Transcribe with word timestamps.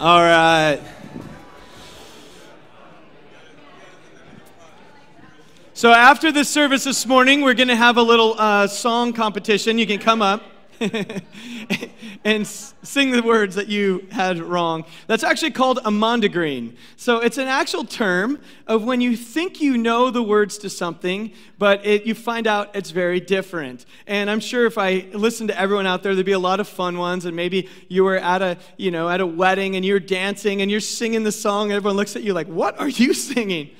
All 0.00 0.22
right. 0.22 0.80
So 5.74 5.92
after 5.92 6.32
the 6.32 6.42
service 6.42 6.84
this 6.84 7.04
morning, 7.04 7.42
we're 7.42 7.52
going 7.52 7.68
to 7.68 7.76
have 7.76 7.98
a 7.98 8.02
little 8.02 8.34
uh, 8.38 8.66
song 8.66 9.12
competition. 9.12 9.76
You 9.76 9.86
can 9.86 9.98
come 9.98 10.22
up. 10.22 10.42
and 12.24 12.46
sing 12.46 13.10
the 13.10 13.22
words 13.22 13.54
that 13.54 13.68
you 13.68 14.06
had 14.10 14.38
wrong. 14.38 14.84
That's 15.06 15.22
actually 15.22 15.50
called 15.50 15.78
a 15.78 15.90
mondegreen. 15.90 16.76
So 16.96 17.18
it's 17.18 17.36
an 17.36 17.48
actual 17.48 17.84
term 17.84 18.40
of 18.66 18.84
when 18.84 19.00
you 19.00 19.16
think 19.16 19.60
you 19.60 19.76
know 19.76 20.10
the 20.10 20.22
words 20.22 20.56
to 20.58 20.70
something, 20.70 21.32
but 21.58 21.84
it, 21.84 22.04
you 22.04 22.14
find 22.14 22.46
out 22.46 22.74
it's 22.74 22.90
very 22.90 23.20
different. 23.20 23.84
And 24.06 24.30
I'm 24.30 24.40
sure 24.40 24.64
if 24.64 24.78
I 24.78 25.06
listen 25.12 25.48
to 25.48 25.58
everyone 25.58 25.86
out 25.86 26.02
there, 26.02 26.14
there'd 26.14 26.24
be 26.24 26.32
a 26.32 26.38
lot 26.38 26.60
of 26.60 26.68
fun 26.68 26.96
ones. 26.96 27.26
And 27.26 27.36
maybe 27.36 27.68
you 27.88 28.04
were 28.04 28.16
at 28.16 28.40
a, 28.40 28.56
you 28.78 28.90
know, 28.90 29.08
at 29.08 29.20
a 29.20 29.26
wedding 29.26 29.76
and 29.76 29.84
you're 29.84 30.00
dancing 30.00 30.62
and 30.62 30.70
you're 30.70 30.80
singing 30.80 31.24
the 31.24 31.32
song, 31.32 31.70
and 31.70 31.76
everyone 31.76 31.96
looks 31.96 32.16
at 32.16 32.22
you 32.22 32.32
like, 32.32 32.46
"What 32.46 32.80
are 32.80 32.88
you 32.88 33.12
singing?" 33.30 33.70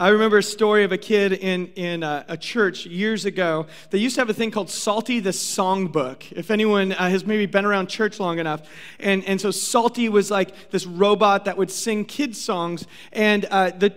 I 0.00 0.10
remember 0.10 0.38
a 0.38 0.44
story 0.44 0.84
of 0.84 0.92
a 0.92 0.96
kid 0.96 1.32
in, 1.32 1.72
in 1.74 2.04
a, 2.04 2.24
a, 2.28 2.36
church 2.36 2.86
years 2.86 3.24
ago. 3.24 3.66
They 3.90 3.98
used 3.98 4.14
to 4.14 4.20
have 4.20 4.30
a 4.30 4.34
thing 4.34 4.52
called 4.52 4.70
Psalty 4.70 5.18
the 5.18 5.30
Songbook. 5.30 6.30
If 6.30 6.52
anyone 6.52 6.92
uh, 6.92 7.10
has 7.10 7.26
maybe 7.26 7.46
been 7.46 7.64
around 7.64 7.88
church 7.88 8.20
long 8.20 8.38
enough. 8.38 8.62
And, 9.00 9.24
and 9.24 9.40
so 9.40 9.50
Psalty 9.50 10.08
was 10.08 10.30
like 10.30 10.70
this 10.70 10.86
robot 10.86 11.46
that 11.46 11.58
would 11.58 11.72
sing 11.72 12.04
kids' 12.04 12.40
songs. 12.40 12.86
And, 13.12 13.44
uh, 13.46 13.70
the, 13.70 13.92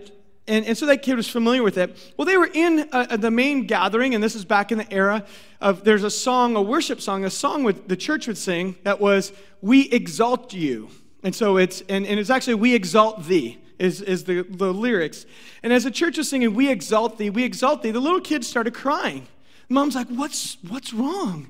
and, 0.48 0.66
and 0.66 0.76
so 0.76 0.86
that 0.86 1.02
kid 1.02 1.14
was 1.14 1.28
familiar 1.28 1.62
with 1.62 1.78
it. 1.78 1.96
Well, 2.16 2.26
they 2.26 2.36
were 2.36 2.50
in 2.52 2.88
uh, 2.90 3.16
the 3.16 3.30
main 3.30 3.68
gathering, 3.68 4.16
and 4.16 4.24
this 4.24 4.34
is 4.34 4.44
back 4.44 4.72
in 4.72 4.78
the 4.78 4.92
era 4.92 5.24
of 5.60 5.84
there's 5.84 6.02
a 6.02 6.10
song, 6.10 6.56
a 6.56 6.62
worship 6.62 7.00
song, 7.00 7.24
a 7.24 7.30
song 7.30 7.62
with, 7.62 7.86
the 7.86 7.96
church 7.96 8.26
would 8.26 8.38
sing 8.38 8.74
that 8.82 9.00
was, 9.00 9.32
We 9.60 9.88
exalt 9.90 10.52
you. 10.52 10.88
And 11.22 11.32
so 11.32 11.58
it's, 11.58 11.80
and, 11.82 12.04
and 12.08 12.18
it's 12.18 12.28
actually, 12.28 12.54
We 12.54 12.74
exalt 12.74 13.26
thee 13.26 13.61
is, 13.78 14.00
is 14.00 14.24
the, 14.24 14.42
the 14.42 14.72
lyrics. 14.72 15.26
And 15.62 15.72
as 15.72 15.84
the 15.84 15.90
church 15.90 16.18
was 16.18 16.28
singing, 16.28 16.54
We 16.54 16.70
exalt 16.70 17.18
thee, 17.18 17.30
we 17.30 17.44
exalt 17.44 17.82
thee, 17.82 17.90
the 17.90 18.00
little 18.00 18.20
kids 18.20 18.46
started 18.46 18.74
crying. 18.74 19.26
Mom's 19.68 19.94
like, 19.94 20.08
What's, 20.08 20.58
what's 20.68 20.92
wrong? 20.92 21.48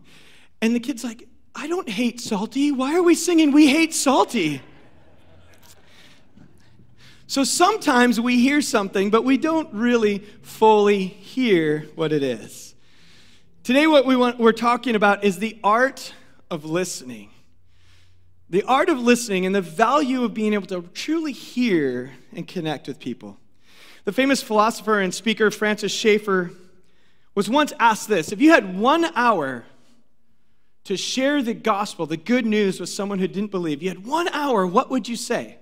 And 0.60 0.74
the 0.74 0.80
kid's 0.80 1.02
like, 1.02 1.28
I 1.54 1.66
don't 1.66 1.88
hate 1.88 2.20
Psalty. 2.20 2.72
Why 2.72 2.96
are 2.96 3.02
we 3.02 3.14
singing 3.14 3.52
We 3.52 3.66
Hate 3.66 3.92
Psalty? 3.92 4.62
So 7.26 7.44
sometimes 7.44 8.20
we 8.20 8.40
hear 8.40 8.60
something, 8.60 9.10
but 9.10 9.24
we 9.24 9.38
don't 9.38 9.72
really 9.72 10.18
fully 10.42 11.06
hear 11.06 11.88
what 11.94 12.12
it 12.12 12.22
is. 12.22 12.74
Today, 13.64 13.86
what 13.86 14.04
we 14.04 14.16
want, 14.16 14.38
we're 14.38 14.52
talking 14.52 14.94
about 14.94 15.24
is 15.24 15.38
the 15.38 15.58
art 15.64 16.12
of 16.50 16.64
listening. 16.64 17.31
The 18.52 18.64
art 18.64 18.90
of 18.90 19.00
listening 19.00 19.46
and 19.46 19.54
the 19.54 19.62
value 19.62 20.24
of 20.24 20.34
being 20.34 20.52
able 20.52 20.66
to 20.66 20.82
truly 20.92 21.32
hear 21.32 22.12
and 22.34 22.46
connect 22.46 22.86
with 22.86 22.98
people. 22.98 23.38
The 24.04 24.12
famous 24.12 24.42
philosopher 24.42 25.00
and 25.00 25.14
speaker 25.14 25.50
Francis 25.50 25.90
Schaeffer 25.90 26.50
was 27.34 27.48
once 27.48 27.72
asked 27.80 28.08
this 28.08 28.30
If 28.30 28.42
you 28.42 28.50
had 28.50 28.78
one 28.78 29.06
hour 29.16 29.64
to 30.84 30.98
share 30.98 31.42
the 31.42 31.54
gospel, 31.54 32.04
the 32.04 32.18
good 32.18 32.44
news 32.44 32.78
with 32.78 32.90
someone 32.90 33.20
who 33.20 33.26
didn't 33.26 33.52
believe, 33.52 33.82
you 33.82 33.88
had 33.88 34.04
one 34.04 34.28
hour, 34.28 34.66
what 34.66 34.90
would 34.90 35.08
you 35.08 35.16
say? 35.16 35.56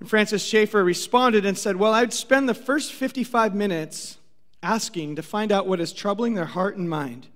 And 0.00 0.08
Francis 0.08 0.42
Schaeffer 0.42 0.82
responded 0.82 1.44
and 1.44 1.58
said, 1.58 1.76
Well, 1.76 1.92
I'd 1.92 2.14
spend 2.14 2.48
the 2.48 2.54
first 2.54 2.90
55 2.90 3.54
minutes 3.54 4.16
asking 4.62 5.16
to 5.16 5.22
find 5.22 5.52
out 5.52 5.66
what 5.66 5.80
is 5.80 5.92
troubling 5.92 6.36
their 6.36 6.46
heart 6.46 6.78
and 6.78 6.88
mind. 6.88 7.26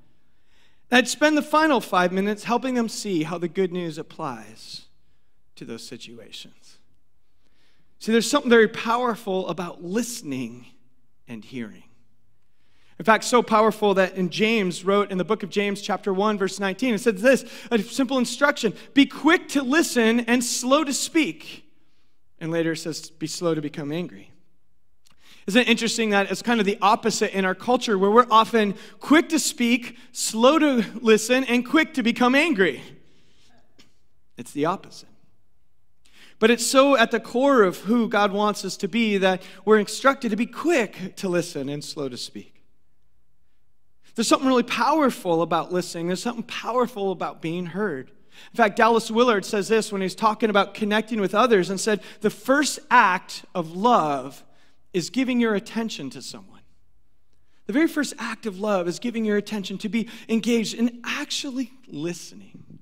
I'd 0.92 1.08
spend 1.08 1.36
the 1.36 1.42
final 1.42 1.80
five 1.80 2.12
minutes 2.12 2.44
helping 2.44 2.74
them 2.74 2.88
see 2.88 3.22
how 3.22 3.38
the 3.38 3.48
good 3.48 3.72
news 3.72 3.96
applies 3.96 4.86
to 5.56 5.64
those 5.64 5.86
situations. 5.86 6.78
See, 8.00 8.12
there's 8.12 8.28
something 8.28 8.50
very 8.50 8.69
powerful 8.69 9.48
about 9.48 9.84
listening 9.84 10.66
and 11.28 11.44
hearing. 11.44 11.84
In 12.98 13.05
fact, 13.05 13.24
so 13.24 13.42
powerful 13.42 13.95
that 13.95 14.17
in 14.17 14.28
James 14.28 14.84
wrote 14.84 15.11
in 15.11 15.17
the 15.17 15.24
book 15.24 15.42
of 15.42 15.48
James, 15.48 15.80
chapter 15.80 16.12
1, 16.12 16.36
verse 16.36 16.61
19, 16.61 16.95
it 16.95 16.98
says 16.98 17.22
this 17.22 17.45
a 17.70 17.78
simple 17.78 18.18
instruction 18.18 18.74
be 18.92 19.07
quick 19.07 19.48
to 19.51 19.62
listen 19.62 20.20
and 20.20 20.45
slow 20.45 20.84
to 20.84 20.92
speak. 20.92 21.64
And 22.40 22.51
later 22.51 22.72
it 22.72 22.78
says, 22.78 23.08
be 23.11 23.27
slow 23.27 23.55
to 23.55 23.62
become 23.62 23.92
angry. 23.92 24.33
Isn't 25.50 25.62
it 25.62 25.68
interesting 25.68 26.11
that 26.11 26.30
it's 26.30 26.42
kind 26.42 26.61
of 26.61 26.64
the 26.64 26.78
opposite 26.80 27.36
in 27.36 27.44
our 27.44 27.56
culture 27.56 27.98
where 27.98 28.08
we're 28.08 28.28
often 28.30 28.77
quick 29.00 29.30
to 29.30 29.38
speak, 29.40 29.96
slow 30.12 30.61
to 30.61 30.84
listen, 31.00 31.42
and 31.42 31.68
quick 31.68 31.94
to 31.94 32.05
become 32.05 32.36
angry? 32.36 32.80
It's 34.39 34.52
the 34.52 34.66
opposite. 34.66 35.08
But 36.39 36.52
it's 36.52 36.64
so 36.64 36.96
at 36.96 37.10
the 37.10 37.18
core 37.18 37.64
of 37.64 37.78
who 37.78 38.08
God 38.08 38.30
wants 38.30 38.64
us 38.64 38.77
to 38.77 38.86
be 38.86 39.18
that 39.18 39.42
we're 39.64 39.80
instructed 39.80 40.28
to 40.28 40.36
be 40.36 40.46
quick 40.46 41.16
to 41.16 41.28
listen 41.28 41.68
and 41.68 41.83
slow 41.83 42.08
to 42.08 42.16
speak. 42.16 42.62
There's 44.14 44.28
something 44.28 44.46
really 44.46 44.62
powerful 44.62 45.42
about 45.42 45.72
listening, 45.72 46.06
there's 46.06 46.22
something 46.22 46.44
powerful 46.44 47.10
about 47.10 47.42
being 47.42 47.66
heard. 47.66 48.12
In 48.52 48.56
fact, 48.56 48.77
Dallas 48.77 49.10
Willard 49.10 49.44
says 49.44 49.66
this 49.66 49.90
when 49.90 50.00
he's 50.00 50.14
talking 50.14 50.48
about 50.48 50.74
connecting 50.74 51.20
with 51.20 51.34
others 51.34 51.70
and 51.70 51.80
said, 51.80 52.02
The 52.20 52.30
first 52.30 52.78
act 52.89 53.44
of 53.52 53.72
love 53.72 54.44
is 54.92 55.11
giving 55.11 55.40
your 55.40 55.55
attention 55.55 56.11
to 56.11 56.23
someone. 56.23 56.61
The 57.67 57.73
very 57.73 57.89
first 57.89 58.14
act 58.18 58.46
of 58.46 58.58
love 58.58 58.89
is 58.89 58.98
giving 58.98 59.24
your 59.24 59.36
attention 59.36 59.78
to 59.78 59.89
be 59.89 60.08
engaged 60.28 60.74
in 60.74 61.01
actually 61.05 61.70
listening. 61.86 62.80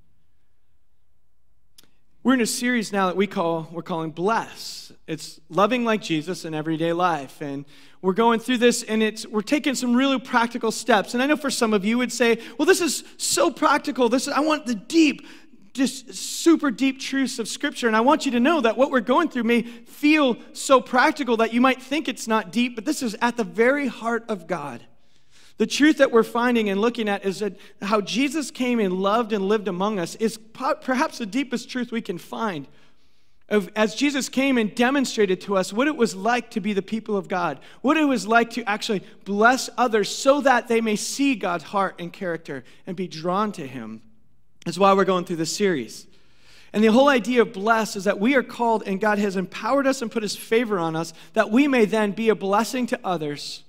We're 2.23 2.35
in 2.35 2.41
a 2.41 2.47
series 2.47 2.93
now 2.93 3.07
that 3.07 3.17
we 3.17 3.27
call 3.27 3.69
we're 3.73 3.83
calling 3.83 4.11
bless. 4.11 4.93
It's 5.07 5.41
loving 5.49 5.85
like 5.85 6.03
Jesus 6.03 6.45
in 6.45 6.55
everyday 6.55 6.93
life 6.93 7.41
and 7.41 7.65
we're 8.03 8.13
going 8.13 8.41
through 8.41 8.59
this 8.59 8.83
and 8.83 9.03
it's 9.03 9.27
we're 9.27 9.41
taking 9.41 9.75
some 9.75 9.95
really 9.95 10.19
practical 10.19 10.71
steps. 10.71 11.15
And 11.15 11.23
I 11.23 11.27
know 11.27 11.37
for 11.37 11.51
some 11.51 11.73
of 11.73 11.85
you 11.85 11.99
would 11.99 12.13
say, 12.13 12.39
"Well, 12.59 12.67
this 12.67 12.81
is 12.81 13.05
so 13.17 13.51
practical. 13.51 14.09
This 14.09 14.27
is, 14.27 14.33
I 14.33 14.41
want 14.41 14.67
the 14.67 14.75
deep 14.75 15.27
just 15.73 16.15
super 16.15 16.71
deep 16.71 17.01
truths 17.01 17.39
of 17.39 17.49
Scripture. 17.49 17.87
And 17.87 17.97
I 17.97 18.01
want 18.01 18.27
you 18.27 18.33
to 18.33 18.41
know 18.41 18.61
that 18.61 18.77
what 18.77 18.91
we're 18.91 19.01
going 19.01 19.29
through 19.29 19.45
may 19.45 19.63
feel 19.63 20.37
so 20.53 20.81
practical 20.81 21.37
that 21.39 21.53
you 21.53 21.61
might 21.61 21.83
think 21.83 22.09
it's 22.09 22.29
not 22.29 22.53
deep, 22.53 22.75
but 22.75 22.85
this 22.85 23.03
is 23.03 23.17
at 23.21 23.37
the 23.37 23.45
very 23.45 23.87
heart 23.87 24.25
of 24.29 24.47
God. 24.47 24.85
The 25.59 25.67
truth 25.67 25.99
that 25.99 26.13
we're 26.13 26.23
finding 26.23 26.71
and 26.71 26.81
looking 26.81 27.09
at 27.09 27.25
is 27.25 27.41
that 27.41 27.57
how 27.83 28.01
Jesus 28.01 28.51
came 28.51 28.79
and 28.79 28.95
loved 28.95 29.33
and 29.33 29.49
lived 29.49 29.67
among 29.67 29.99
us 29.99 30.15
is 30.17 30.39
perhaps 30.39 31.19
the 31.19 31.27
deepest 31.27 31.69
truth 31.69 31.91
we 31.91 32.01
can 32.01 32.17
find. 32.17 32.69
Of, 33.49 33.71
as 33.75 33.95
Jesus 33.95 34.29
came 34.29 34.59
and 34.59 34.75
demonstrated 34.75 35.41
to 35.43 35.57
us 35.57 35.73
what 35.73 35.89
it 35.89 35.97
was 35.97 36.15
like 36.15 36.51
to 36.51 36.61
be 36.61 36.75
the 36.75 36.83
people 36.83 37.17
of 37.17 37.29
God, 37.29 37.59
what 37.81 37.97
it 37.97 38.05
was 38.05 38.27
like 38.27 38.51
to 38.51 38.69
actually 38.69 39.03
bless 39.25 39.71
others 39.79 40.15
so 40.15 40.43
that 40.43 40.69
they 40.69 40.81
may 40.81 40.97
see 40.97 41.35
God's 41.35 41.65
heart 41.65 41.97
and 41.99 42.13
character 42.13 42.63
and 42.87 42.95
be 42.95 43.09
drawn 43.09 43.51
to 43.53 43.67
Him. 43.67 44.03
That's 44.69 44.77
why 44.77 44.93
we're 44.93 45.07
going 45.07 45.25
through 45.25 45.37
this 45.37 45.57
series. 45.57 46.07
And 46.75 46.85
the 46.85 46.93
whole 46.93 47.09
idea 47.09 47.41
of 47.41 47.55
blessed 47.55 47.97
is 47.97 48.05
that 48.05 48.21
we 48.21 48.35
are 48.35 48.43
called 48.43 48.83
and 48.85 49.01
God 49.01 49.19
has 49.19 49.35
empowered 49.35 49.87
us 49.87 50.03
and 50.03 50.13
put 50.13 50.23
his 50.23 50.37
favor 50.37 50.79
on 50.79 50.95
us 50.95 51.15
that 51.33 51.51
we 51.51 51.67
may 51.67 51.87
then 51.87 52.13
be 52.13 52.29
a 52.29 52.35
blessing 52.35 52.87
to 52.89 53.01
others, 53.03 53.65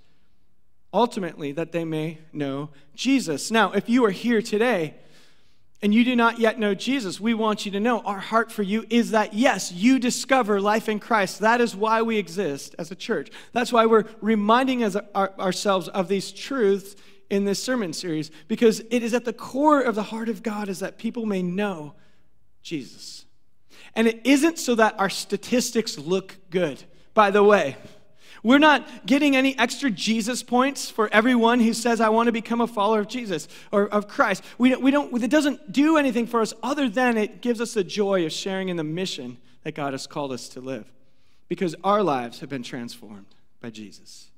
ultimately, 0.94 1.54
that 1.54 1.72
they 1.72 1.86
may 1.86 2.18
know 2.34 2.72
Jesus. 2.96 3.50
Now, 3.50 3.72
if 3.72 3.88
you 3.88 4.04
are 4.04 4.12
here 4.12 4.42
today 4.42 4.94
and 5.82 5.94
you 5.94 6.04
do 6.04 6.18
not 6.18 6.38
yet 6.38 6.60
know 6.60 6.76
Jesus, 6.76 7.18
we 7.18 7.34
want 7.34 7.66
you 7.66 7.72
to 7.72 7.80
know 7.80 8.02
our 8.02 8.20
heart 8.20 8.52
for 8.52 8.64
you 8.64 8.86
is 8.90 9.12
that 9.12 9.34
yes, 9.34 9.72
you 9.72 10.00
discover 10.00 10.60
life 10.60 10.90
in 10.90 11.00
Christ. 11.00 11.40
That 11.40 11.62
is 11.62 11.78
why 11.78 12.02
we 12.02 12.18
exist 12.18 12.76
as 12.78 12.92
a 12.92 12.96
church. 12.96 13.30
That's 13.54 13.72
why 13.72 13.86
we're 13.86 14.04
reminding 14.20 14.84
us, 14.84 14.98
uh, 14.98 15.04
our, 15.16 15.32
ourselves 15.40 15.88
of 15.88 16.10
these 16.10 16.34
truths 16.34 16.98
in 17.30 17.46
this 17.46 17.62
sermon 17.62 17.94
series 17.94 18.32
because 18.48 18.82
it 18.90 19.04
is 19.04 19.14
at 19.14 19.26
the 19.26 19.34
core 19.34 19.82
of 19.82 19.96
the 19.96 20.04
heart 20.04 20.30
of 20.30 20.44
God 20.44 20.70
is 20.70 20.80
that 20.80 20.98
people 20.98 21.26
may 21.26 21.42
know 21.42 21.94
Jesus. 22.62 23.26
And 23.96 24.08
it 24.08 24.22
isn't 24.24 24.60
so 24.60 24.76
that 24.76 25.00
our 25.00 25.10
statistics 25.10 25.98
look 25.98 26.38
good, 26.50 26.84
by 27.14 27.32
the 27.32 27.44
way. 27.44 27.78
We're 28.42 28.58
not 28.58 29.06
getting 29.06 29.36
any 29.36 29.58
extra 29.60 29.90
Jesus 29.90 30.44
points 30.44 30.90
for 30.90 31.10
everyone 31.12 31.60
who 31.60 31.74
says, 31.74 32.00
I 32.00 32.10
want 32.10 32.28
to 32.28 32.32
become 32.32 32.62
a 32.62 32.68
follower 32.68 33.02
of 33.02 33.08
Jesus 33.08 33.48
or 33.72 33.88
of 33.90 34.08
Christ. 34.08 34.44
We 34.58 34.70
don't, 34.70 34.82
we 34.82 34.92
don't, 34.92 35.24
it 35.24 35.30
doesn't 35.30 35.72
do 35.72 35.98
anything 35.98 36.26
for 36.26 36.42
us 36.42 36.54
other 36.64 36.88
than 36.88 37.18
it 37.18 37.42
gives 37.42 37.60
us 37.60 37.74
the 37.74 37.84
joy 37.84 38.26
of 38.26 38.32
sharing 38.32 38.70
in 38.70 38.78
the 38.78 38.84
mission 38.84 39.38
that 39.64 39.76
God 39.76 39.94
has 39.94 40.08
called 40.08 40.32
us 40.32 40.48
to 40.50 40.62
live 40.62 40.90
because 41.50 41.76
our 41.84 42.02
lives 42.02 42.40
have 42.40 42.50
been 42.50 42.64
transformed 42.64 43.36
by 43.60 43.72
Jesus. 43.72 44.29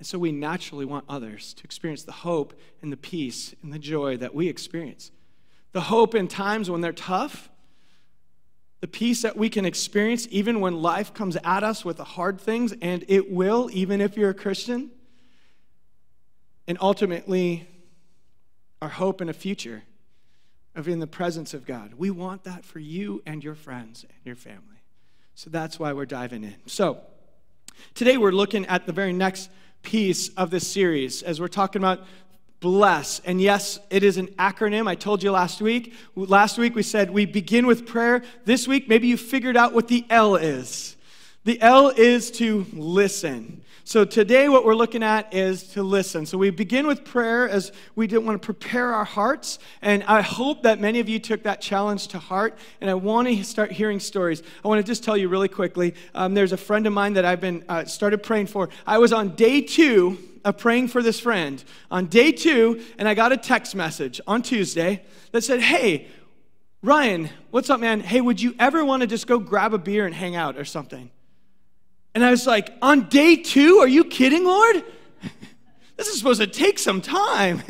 And 0.00 0.06
so 0.06 0.18
we 0.18 0.32
naturally 0.32 0.86
want 0.86 1.04
others 1.10 1.52
to 1.52 1.64
experience 1.64 2.04
the 2.04 2.12
hope 2.12 2.58
and 2.80 2.90
the 2.90 2.96
peace 2.96 3.54
and 3.62 3.70
the 3.70 3.78
joy 3.78 4.16
that 4.16 4.34
we 4.34 4.48
experience. 4.48 5.10
The 5.72 5.82
hope 5.82 6.14
in 6.14 6.26
times 6.26 6.70
when 6.70 6.80
they're 6.80 6.94
tough, 6.94 7.50
the 8.80 8.88
peace 8.88 9.20
that 9.20 9.36
we 9.36 9.50
can 9.50 9.66
experience 9.66 10.26
even 10.30 10.60
when 10.60 10.80
life 10.80 11.12
comes 11.12 11.36
at 11.44 11.62
us 11.62 11.84
with 11.84 11.98
the 11.98 12.04
hard 12.04 12.40
things, 12.40 12.72
and 12.80 13.04
it 13.08 13.30
will, 13.30 13.68
even 13.74 14.00
if 14.00 14.16
you're 14.16 14.30
a 14.30 14.34
Christian. 14.34 14.90
And 16.66 16.78
ultimately, 16.80 17.68
our 18.80 18.88
hope 18.88 19.20
in 19.20 19.28
a 19.28 19.34
future 19.34 19.82
of 20.74 20.88
in 20.88 20.98
the 21.00 21.06
presence 21.06 21.52
of 21.52 21.66
God. 21.66 21.92
We 21.92 22.10
want 22.10 22.44
that 22.44 22.64
for 22.64 22.78
you 22.78 23.22
and 23.26 23.44
your 23.44 23.54
friends 23.54 24.04
and 24.04 24.18
your 24.24 24.36
family. 24.36 24.80
So 25.34 25.50
that's 25.50 25.78
why 25.78 25.92
we're 25.92 26.06
diving 26.06 26.42
in. 26.42 26.56
So 26.64 27.02
today 27.92 28.16
we're 28.16 28.32
looking 28.32 28.64
at 28.64 28.86
the 28.86 28.92
very 28.94 29.12
next 29.12 29.50
piece 29.82 30.28
of 30.30 30.50
this 30.50 30.70
series 30.70 31.22
as 31.22 31.40
we're 31.40 31.48
talking 31.48 31.80
about 31.80 32.00
bless. 32.60 33.20
And 33.20 33.40
yes, 33.40 33.78
it 33.90 34.02
is 34.02 34.18
an 34.18 34.28
acronym. 34.38 34.86
I 34.86 34.94
told 34.94 35.22
you 35.22 35.32
last 35.32 35.60
week. 35.60 35.94
Last 36.14 36.58
week 36.58 36.74
we 36.74 36.82
said 36.82 37.10
we 37.10 37.26
begin 37.26 37.66
with 37.66 37.86
prayer. 37.86 38.22
This 38.44 38.68
week, 38.68 38.88
maybe 38.88 39.08
you 39.08 39.16
figured 39.16 39.56
out 39.56 39.72
what 39.72 39.88
the 39.88 40.04
L 40.10 40.36
is. 40.36 40.96
The 41.44 41.60
L 41.60 41.88
is 41.88 42.30
to 42.32 42.66
listen. 42.72 43.62
So 43.84 44.04
today, 44.04 44.48
what 44.48 44.64
we're 44.64 44.74
looking 44.74 45.02
at 45.02 45.32
is 45.32 45.62
to 45.72 45.82
listen. 45.82 46.26
So 46.26 46.36
we 46.36 46.50
begin 46.50 46.86
with 46.86 47.04
prayer 47.04 47.48
as 47.48 47.72
we 47.96 48.06
didn't 48.06 48.26
want 48.26 48.40
to 48.40 48.44
prepare 48.44 48.92
our 48.92 49.04
hearts. 49.04 49.58
And 49.80 50.04
I 50.04 50.20
hope 50.20 50.62
that 50.64 50.80
many 50.80 51.00
of 51.00 51.08
you 51.08 51.18
took 51.18 51.42
that 51.44 51.60
challenge 51.60 52.08
to 52.08 52.18
heart. 52.18 52.58
And 52.80 52.90
I 52.90 52.94
want 52.94 53.28
to 53.28 53.42
start 53.42 53.72
hearing 53.72 53.98
stories. 53.98 54.42
I 54.64 54.68
want 54.68 54.78
to 54.78 54.86
just 54.86 55.02
tell 55.02 55.16
you 55.16 55.28
really 55.28 55.48
quickly 55.48 55.94
um, 56.14 56.34
there's 56.34 56.52
a 56.52 56.58
friend 56.58 56.86
of 56.86 56.92
mine 56.92 57.14
that 57.14 57.24
I've 57.24 57.40
been 57.40 57.64
uh, 57.68 57.84
started 57.86 58.22
praying 58.22 58.46
for. 58.46 58.68
I 58.86 58.98
was 58.98 59.12
on 59.12 59.34
day 59.34 59.62
two 59.62 60.18
of 60.44 60.58
praying 60.58 60.88
for 60.88 61.02
this 61.02 61.18
friend. 61.18 61.62
On 61.90 62.06
day 62.06 62.32
two, 62.32 62.82
and 62.98 63.08
I 63.08 63.14
got 63.14 63.32
a 63.32 63.36
text 63.36 63.74
message 63.74 64.20
on 64.26 64.42
Tuesday 64.42 65.02
that 65.32 65.42
said, 65.42 65.60
Hey, 65.60 66.08
Ryan, 66.82 67.28
what's 67.50 67.68
up, 67.70 67.80
man? 67.80 68.00
Hey, 68.00 68.20
would 68.20 68.40
you 68.40 68.54
ever 68.58 68.84
want 68.84 69.00
to 69.02 69.06
just 69.06 69.26
go 69.26 69.38
grab 69.38 69.74
a 69.74 69.78
beer 69.78 70.06
and 70.06 70.14
hang 70.14 70.36
out 70.36 70.56
or 70.56 70.64
something? 70.64 71.10
And 72.14 72.24
I 72.24 72.30
was 72.30 72.46
like, 72.46 72.72
on 72.82 73.08
day 73.08 73.36
two? 73.36 73.78
Are 73.78 73.88
you 73.88 74.04
kidding, 74.04 74.44
Lord? 74.44 74.82
this 75.96 76.08
is 76.08 76.18
supposed 76.18 76.40
to 76.40 76.46
take 76.46 76.78
some 76.78 77.00
time. 77.00 77.62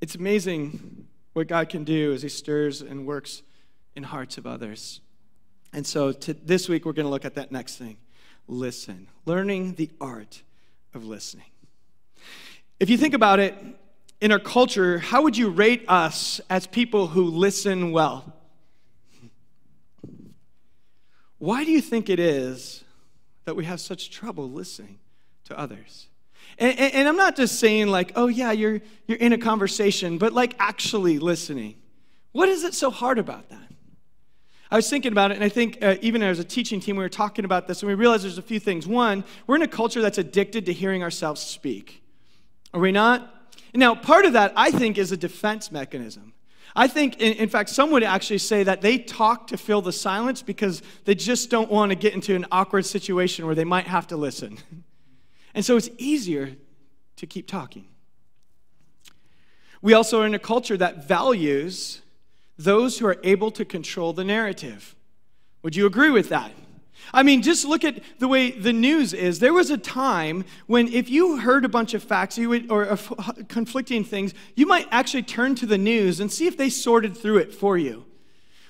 it's 0.00 0.14
amazing 0.14 1.06
what 1.32 1.48
God 1.48 1.68
can 1.68 1.84
do 1.84 2.12
as 2.12 2.22
He 2.22 2.28
stirs 2.28 2.80
and 2.80 3.06
works 3.06 3.42
in 3.96 4.02
hearts 4.02 4.38
of 4.38 4.46
others. 4.46 5.00
And 5.72 5.86
so 5.86 6.12
to, 6.12 6.34
this 6.34 6.68
week, 6.68 6.84
we're 6.84 6.92
going 6.92 7.06
to 7.06 7.10
look 7.10 7.24
at 7.24 7.34
that 7.34 7.50
next 7.50 7.76
thing 7.76 7.96
listen, 8.46 9.08
learning 9.24 9.74
the 9.74 9.90
art 10.00 10.42
of 10.92 11.04
listening. 11.04 11.46
If 12.78 12.90
you 12.90 12.98
think 12.98 13.14
about 13.14 13.40
it, 13.40 13.54
in 14.20 14.32
our 14.32 14.38
culture, 14.38 14.98
how 14.98 15.22
would 15.22 15.36
you 15.36 15.50
rate 15.50 15.84
us 15.88 16.40
as 16.48 16.66
people 16.66 17.08
who 17.08 17.24
listen 17.24 17.90
well? 17.92 18.32
Why 21.44 21.62
do 21.62 21.70
you 21.70 21.82
think 21.82 22.08
it 22.08 22.18
is 22.18 22.84
that 23.44 23.54
we 23.54 23.66
have 23.66 23.78
such 23.78 24.10
trouble 24.10 24.50
listening 24.50 24.98
to 25.44 25.58
others? 25.58 26.08
And, 26.56 26.78
and, 26.78 26.94
and, 26.94 27.08
I'm 27.08 27.18
not 27.18 27.36
just 27.36 27.60
saying, 27.60 27.88
like, 27.88 28.12
oh, 28.16 28.28
yeah, 28.28 28.52
you're, 28.52 28.80
you're 29.06 29.18
in 29.18 29.34
a 29.34 29.38
conversation, 29.38 30.16
but 30.16 30.32
like 30.32 30.54
actually 30.58 31.18
listening. 31.18 31.74
What 32.32 32.48
is 32.48 32.64
it 32.64 32.72
so 32.72 32.90
hard 32.90 33.18
about 33.18 33.50
that? 33.50 33.70
I 34.70 34.76
was 34.76 34.88
thinking 34.88 35.12
about 35.12 35.32
it, 35.32 35.34
and 35.34 35.44
I 35.44 35.50
think 35.50 35.78
uh, 35.82 35.96
even 36.00 36.22
as 36.22 36.38
a 36.38 36.44
teaching 36.44 36.80
team, 36.80 36.96
we 36.96 37.02
were 37.02 37.10
talking 37.10 37.44
about 37.44 37.68
this, 37.68 37.82
and 37.82 37.88
we 37.88 37.94
realized 37.94 38.24
there's 38.24 38.38
a 38.38 38.42
few 38.42 38.60
things. 38.60 38.86
One, 38.86 39.22
we're 39.46 39.56
in 39.56 39.62
a 39.62 39.68
culture 39.68 40.00
that's 40.00 40.16
addicted 40.16 40.64
to 40.66 40.72
hearing 40.72 41.02
ourselves 41.02 41.42
speak. 41.42 42.02
Are 42.72 42.80
we 42.80 42.90
not? 42.90 43.50
Now, 43.74 43.94
part 43.94 44.24
of 44.24 44.32
that, 44.32 44.54
I 44.56 44.70
think, 44.70 44.96
is 44.96 45.12
a 45.12 45.16
defense 45.16 45.70
mechanism. 45.70 46.33
I 46.76 46.88
think, 46.88 47.20
in, 47.20 47.34
in, 47.34 47.48
fact, 47.48 47.70
some 47.70 47.92
would 47.92 48.02
actually 48.02 48.38
say 48.38 48.64
that 48.64 48.80
they 48.80 48.98
talk 48.98 49.46
to 49.48 49.56
fill 49.56 49.80
the 49.80 49.92
silence 49.92 50.42
because 50.42 50.82
they 51.04 51.14
just 51.14 51.48
don't 51.48 51.70
want 51.70 51.90
to 51.90 51.96
get 51.96 52.14
into 52.14 52.34
an 52.34 52.46
awkward 52.50 52.84
situation 52.84 53.46
where 53.46 53.54
they 53.54 53.64
might 53.64 53.86
have 53.86 54.06
to 54.08 54.16
listen. 54.16 54.58
And 55.56 55.64
so 55.64 55.76
it's 55.76 55.88
easier 55.98 56.56
to 57.14 57.26
keep 57.28 57.46
talking. 57.46 57.84
We 59.80 59.94
also 59.94 60.22
are 60.22 60.26
in 60.26 60.34
a 60.34 60.38
culture 60.40 60.76
that 60.76 61.06
values 61.06 62.02
those 62.58 62.98
who 62.98 63.06
are 63.06 63.18
able 63.22 63.52
to 63.52 63.64
control 63.64 64.12
the 64.12 64.24
narrative. 64.24 64.96
Would 65.62 65.76
you 65.76 65.86
agree 65.86 66.10
with 66.10 66.28
that? 66.30 66.50
I 67.12 67.22
mean, 67.22 67.42
just 67.42 67.64
look 67.64 67.84
at 67.84 68.00
the 68.18 68.28
way 68.28 68.50
the 68.50 68.72
news 68.72 69.12
is. 69.12 69.38
There 69.38 69.52
was 69.52 69.70
a 69.70 69.78
time 69.78 70.44
when, 70.66 70.88
if 70.92 71.08
you 71.10 71.38
heard 71.38 71.64
a 71.64 71.68
bunch 71.68 71.94
of 71.94 72.02
facts 72.02 72.38
would, 72.38 72.70
or 72.70 72.98
conflicting 73.48 74.04
things, 74.04 74.34
you 74.54 74.66
might 74.66 74.88
actually 74.90 75.22
turn 75.22 75.54
to 75.56 75.66
the 75.66 75.78
news 75.78 76.20
and 76.20 76.32
see 76.32 76.46
if 76.46 76.56
they 76.56 76.70
sorted 76.70 77.16
through 77.16 77.38
it 77.38 77.54
for 77.54 77.76
you. 77.76 78.04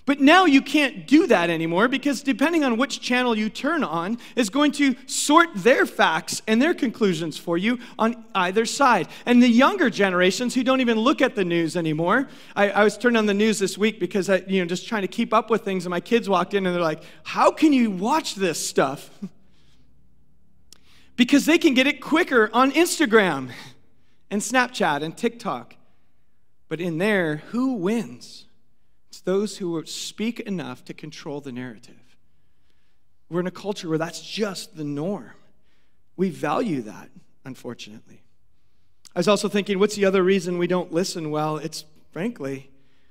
But 0.07 0.21
now 0.21 0.45
you 0.45 0.61
can't 0.61 1.07
do 1.07 1.27
that 1.29 1.49
anymore 1.49 1.89
because 1.89 2.23
depending 2.23 2.63
on 2.63 2.77
which 2.77 3.01
channel 3.01 3.35
you 3.35 3.49
turn 3.49 3.83
on 3.83 4.19
is 4.37 4.51
going 4.51 4.73
to 4.73 4.95
sort 5.07 5.49
their 5.55 5.87
facts 5.87 6.43
and 6.47 6.61
their 6.61 6.75
conclusions 6.75 7.39
for 7.39 7.57
you 7.57 7.79
on 7.99 8.23
either 8.35 8.67
side. 8.67 9.09
And 9.25 9.43
the 9.43 9.49
younger 9.49 9.89
generations 9.89 10.55
who 10.55 10.63
don't 10.63 10.83
even 10.83 10.99
look 10.99 11.23
at 11.23 11.35
the 11.35 11.45
news 11.45 11.75
anymore, 11.75 12.29
I, 12.55 12.71
I 12.71 12.85
was 12.85 12.99
turning 12.99 13.17
on 13.17 13.25
the 13.25 13.33
news 13.33 13.59
this 13.59 13.79
week 13.79 13.99
because 13.99 14.29
I, 14.29 14.45
you 14.47 14.61
know, 14.61 14.67
just 14.67 14.87
trying 14.87 15.03
to 15.03 15.09
keep 15.09 15.33
up 15.33 15.49
with 15.49 15.63
things, 15.63 15.87
and 15.87 15.91
my 15.91 16.01
kids 16.01 16.29
walked 16.29 16.53
in 16.53 16.67
and 16.67 16.75
they're 16.75 16.83
like, 16.83 17.03
"How 17.23 17.51
can 17.51 17.73
you 17.73 17.91
watch 17.91 18.35
this 18.35 18.65
stuff?" 18.65 19.11
because 21.17 21.47
they 21.47 21.57
can 21.57 21.73
get 21.73 21.87
it 21.87 22.03
quicker 22.03 22.51
on 22.53 22.73
Instagram 22.73 23.51
and 24.31 24.43
Snapchat 24.43 25.03
and 25.03 25.17
TikTok. 25.17 25.77
But 26.69 26.81
in 26.81 26.99
there, 26.99 27.37
who 27.37 27.75
wins? 27.75 28.45
Those 29.25 29.59
who 29.59 29.85
speak 29.87 30.41
enough 30.41 30.85
to 30.85 30.95
control 30.95 31.41
the 31.41 31.53
narrative. 31.53 32.17
We're 33.29 33.41
in 33.41 33.47
a 33.47 33.51
culture 33.51 33.89
where 33.89 33.99
that's 33.99 34.21
just 34.21 34.77
the 34.77 34.85
norm. 34.85 35.33
We 36.17 36.31
value 36.31 36.83
that, 36.83 37.11
unfortunately. 37.45 38.23
I 39.15 39.19
was 39.19 39.29
also 39.29 39.49
thinking, 39.49 39.79
what's 39.79 39.97
the 39.97 40.05
other 40.05 40.23
reason 40.23 40.59
we 40.59 40.67
don't 40.67 40.93
listen 40.93 41.31
well? 41.31 41.57
It's 41.57 41.85
frankly 42.13 42.71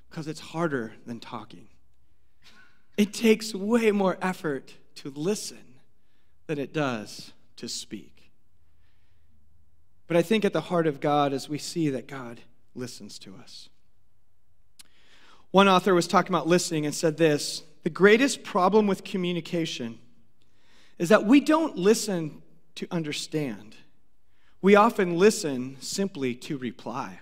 because 0.10 0.27
it's 0.27 0.39
harder 0.39 0.94
than 1.06 1.19
talking. 1.19 1.68
It 2.98 3.13
takes 3.13 3.54
way 3.54 3.92
more 3.92 4.18
effort 4.21 4.75
to 4.95 5.10
listen 5.10 5.80
than 6.45 6.60
it 6.60 6.74
does 6.74 7.31
to 7.56 7.68
speak. 7.68 8.31
But 10.07 10.18
I 10.18 10.21
think 10.21 10.45
at 10.45 10.54
the 10.54 10.62
heart 10.62 10.86
of 10.86 11.00
God 11.00 11.33
is 11.33 11.50
we 11.50 11.57
see 11.57 11.89
that 11.89 12.07
God 12.07 12.42
listens 12.75 13.18
to 13.19 13.36
us. 13.36 13.69
One 15.53 15.67
author 15.67 15.94
was 15.94 16.07
talking 16.07 16.33
about 16.33 16.47
listening 16.47 16.88
and 16.88 16.95
said 16.95 17.15
this 17.15 17.61
The 17.83 17.91
greatest 17.91 18.41
problem 18.41 18.88
with 18.88 19.03
communication 19.03 20.00
is 20.97 21.09
that 21.09 21.27
we 21.27 21.41
don't 21.41 21.77
listen 21.77 22.41
to 22.73 22.88
understand. 22.89 23.75
We 24.63 24.75
often 24.75 25.19
listen 25.19 25.77
simply 25.79 26.33
to 26.35 26.57
reply. 26.57 27.19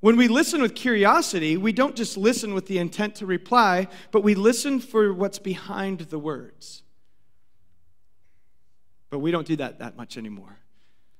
When 0.00 0.18
we 0.18 0.28
listen 0.28 0.60
with 0.60 0.74
curiosity, 0.74 1.56
we 1.56 1.72
don't 1.72 1.96
just 1.96 2.18
listen 2.18 2.52
with 2.52 2.66
the 2.66 2.76
intent 2.76 3.14
to 3.16 3.24
reply, 3.26 3.88
but 4.10 4.22
we 4.22 4.34
listen 4.34 4.78
for 4.78 5.10
what's 5.14 5.38
behind 5.38 6.00
the 6.00 6.18
words. 6.18 6.82
But 9.08 9.20
we 9.20 9.30
don't 9.30 9.46
do 9.46 9.56
that 9.56 9.78
that 9.78 9.96
much 9.96 10.18
anymore. 10.18 10.58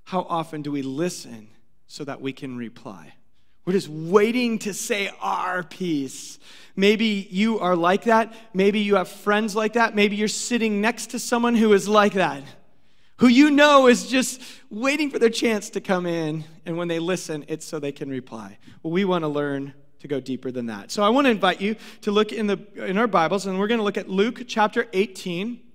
How 0.05 0.27
often 0.29 0.61
do 0.61 0.71
we 0.71 0.83
listen 0.83 1.49
so 1.87 2.05
that 2.05 2.21
we 2.21 2.35
can 2.35 2.59
reply? 2.59 3.15
We're 3.67 3.73
just 3.73 3.89
waiting 3.89 4.61
to 4.61 4.73
say 4.73 5.11
our 5.21 5.65
piece. 5.65 6.39
Maybe 6.77 7.27
you 7.31 7.59
are 7.59 7.75
like 7.75 8.05
that. 8.05 8.33
Maybe 8.55 8.79
you 8.79 8.95
have 8.95 9.09
friends 9.09 9.57
like 9.57 9.73
that. 9.73 9.93
Maybe 9.93 10.15
you're 10.15 10.29
sitting 10.29 10.81
next 10.81 11.11
to 11.11 11.19
someone 11.19 11.57
who 11.57 11.73
is 11.73 11.89
like 11.89 12.13
that, 12.13 12.45
who 13.17 13.27
you 13.27 13.51
know 13.51 13.89
is 13.89 14.07
just 14.07 14.41
waiting 14.71 15.11
for 15.11 15.19
their 15.19 15.31
chance 15.31 15.69
to 15.71 15.81
come 15.81 16.07
in. 16.07 16.45
And 16.65 16.77
when 16.77 16.87
they 16.87 17.01
listen, 17.01 17.45
it's 17.49 17.67
so 17.67 17.81
they 17.81 17.91
can 17.91 18.09
reply. 18.09 18.57
Well, 18.85 18.93
we 18.93 19.05
want 19.05 19.25
to 19.25 19.29
learn 19.29 19.75
to 19.99 20.07
go 20.07 20.21
deeper 20.21 20.53
than 20.53 20.67
that. 20.67 20.93
So 20.93 21.03
I 21.03 21.09
want 21.09 21.25
to 21.25 21.33
invite 21.33 21.61
you 21.61 21.75
to 22.03 22.13
look 22.13 22.33
in, 22.33 22.47
the, 22.47 22.61
in 22.77 22.99
our 22.99 23.09
Bibles, 23.09 23.47
and 23.47 23.59
we're 23.59 23.67
going 23.67 23.81
to 23.81 23.85
look 23.85 23.99
at 23.99 24.09
Luke 24.09 24.43
chapter 24.47 24.87
18. 24.93 25.66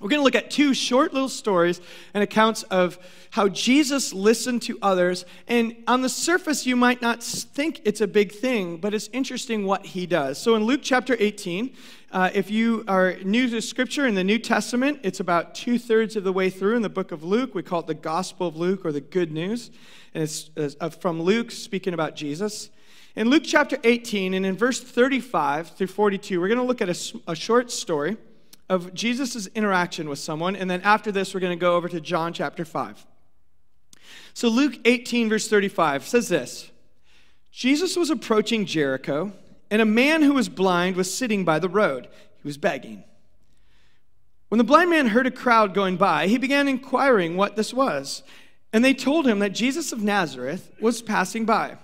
We're 0.00 0.10
going 0.10 0.20
to 0.20 0.24
look 0.24 0.36
at 0.36 0.52
two 0.52 0.74
short 0.74 1.12
little 1.12 1.28
stories 1.28 1.80
and 2.14 2.22
accounts 2.22 2.62
of 2.64 3.00
how 3.30 3.48
Jesus 3.48 4.12
listened 4.12 4.62
to 4.62 4.78
others. 4.80 5.24
And 5.48 5.74
on 5.88 6.02
the 6.02 6.08
surface, 6.08 6.66
you 6.66 6.76
might 6.76 7.02
not 7.02 7.20
think 7.20 7.80
it's 7.84 8.00
a 8.00 8.06
big 8.06 8.30
thing, 8.30 8.76
but 8.76 8.94
it's 8.94 9.08
interesting 9.12 9.66
what 9.66 9.84
he 9.86 10.06
does. 10.06 10.38
So 10.38 10.54
in 10.54 10.62
Luke 10.62 10.82
chapter 10.84 11.16
18, 11.18 11.74
uh, 12.12 12.30
if 12.32 12.48
you 12.48 12.84
are 12.86 13.16
new 13.24 13.50
to 13.50 13.60
Scripture 13.60 14.06
in 14.06 14.14
the 14.14 14.22
New 14.22 14.38
Testament, 14.38 15.00
it's 15.02 15.18
about 15.18 15.56
two 15.56 15.80
thirds 15.80 16.14
of 16.14 16.22
the 16.22 16.32
way 16.32 16.48
through 16.48 16.76
in 16.76 16.82
the 16.82 16.88
book 16.88 17.10
of 17.10 17.24
Luke. 17.24 17.52
We 17.52 17.64
call 17.64 17.80
it 17.80 17.88
the 17.88 17.94
Gospel 17.94 18.46
of 18.46 18.56
Luke 18.56 18.86
or 18.86 18.92
the 18.92 19.00
Good 19.00 19.32
News. 19.32 19.72
And 20.14 20.22
it's 20.22 20.48
uh, 20.56 20.90
from 20.90 21.20
Luke 21.20 21.50
speaking 21.50 21.92
about 21.92 22.14
Jesus. 22.14 22.70
In 23.16 23.30
Luke 23.30 23.42
chapter 23.44 23.76
18, 23.82 24.34
and 24.34 24.46
in 24.46 24.56
verse 24.56 24.80
35 24.80 25.70
through 25.70 25.88
42, 25.88 26.40
we're 26.40 26.46
going 26.46 26.58
to 26.58 26.64
look 26.64 26.80
at 26.80 26.88
a, 26.88 27.20
a 27.26 27.34
short 27.34 27.72
story 27.72 28.16
of 28.68 28.92
Jesus' 28.94 29.46
interaction 29.48 30.08
with 30.08 30.18
someone. 30.18 30.56
And 30.56 30.70
then 30.70 30.80
after 30.82 31.10
this, 31.10 31.34
we're 31.34 31.40
going 31.40 31.58
to 31.58 31.60
go 31.60 31.76
over 31.76 31.88
to 31.88 32.00
John 32.00 32.32
chapter 32.32 32.64
5. 32.64 33.06
So 34.34 34.48
Luke 34.48 34.78
18, 34.84 35.28
verse 35.28 35.48
35 35.48 36.06
says 36.06 36.28
this 36.28 36.70
Jesus 37.50 37.96
was 37.96 38.10
approaching 38.10 38.66
Jericho, 38.66 39.32
and 39.70 39.82
a 39.82 39.86
man 39.86 40.22
who 40.22 40.34
was 40.34 40.48
blind 40.48 40.96
was 40.96 41.12
sitting 41.12 41.44
by 41.44 41.58
the 41.58 41.68
road. 41.68 42.08
He 42.42 42.46
was 42.46 42.58
begging. 42.58 43.04
When 44.48 44.58
the 44.58 44.64
blind 44.64 44.90
man 44.90 45.08
heard 45.08 45.26
a 45.26 45.30
crowd 45.30 45.74
going 45.74 45.96
by, 45.96 46.26
he 46.26 46.38
began 46.38 46.68
inquiring 46.68 47.36
what 47.36 47.56
this 47.56 47.74
was. 47.74 48.22
And 48.72 48.84
they 48.84 48.94
told 48.94 49.26
him 49.26 49.40
that 49.40 49.50
Jesus 49.50 49.92
of 49.92 50.02
Nazareth 50.02 50.70
was 50.80 51.02
passing 51.02 51.44
by. 51.44 51.76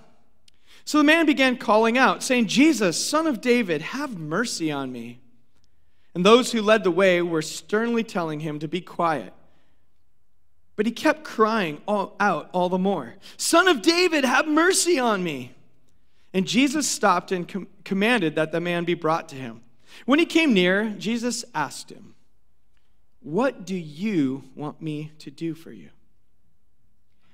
So 0.83 0.99
the 0.99 1.03
man 1.03 1.25
began 1.25 1.57
calling 1.57 1.97
out, 1.97 2.21
saying, 2.21 2.47
Jesus, 2.47 3.03
son 3.03 3.25
of 3.25 3.41
David, 3.41 3.81
have 3.81 4.17
mercy 4.17 4.71
on 4.71 4.91
me. 4.91 5.19
And 6.15 6.25
those 6.25 6.53
who 6.53 6.61
led 6.61 6.85
the 6.85 6.91
way 6.91 7.21
were 7.21 7.41
sternly 7.41 8.03
telling 8.03 8.39
him 8.39 8.57
to 8.59 8.67
be 8.67 8.79
quiet. 8.79 9.33
But 10.77 10.85
he 10.85 10.91
kept 10.91 11.25
crying 11.25 11.81
all, 11.87 12.15
out 12.19 12.49
all 12.53 12.69
the 12.69 12.77
more, 12.77 13.15
Son 13.37 13.67
of 13.67 13.81
David, 13.81 14.25
have 14.25 14.47
mercy 14.47 14.97
on 14.97 15.23
me. 15.23 15.53
And 16.33 16.47
Jesus 16.47 16.89
stopped 16.89 17.31
and 17.31 17.47
com- 17.47 17.67
commanded 17.83 18.35
that 18.35 18.51
the 18.51 18.59
man 18.59 18.83
be 18.83 18.93
brought 18.93 19.29
to 19.29 19.35
him. 19.35 19.61
When 20.05 20.19
he 20.19 20.25
came 20.25 20.53
near, 20.53 20.89
Jesus 20.97 21.45
asked 21.53 21.91
him, 21.91 22.15
What 23.21 23.65
do 23.65 23.75
you 23.75 24.43
want 24.55 24.81
me 24.81 25.11
to 25.19 25.31
do 25.31 25.53
for 25.53 25.71
you? 25.71 25.89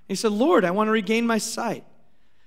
He 0.08 0.16
said, 0.16 0.32
Lord, 0.32 0.66
I 0.66 0.72
want 0.72 0.88
to 0.88 0.92
regain 0.92 1.26
my 1.26 1.40
sight. 1.40 1.84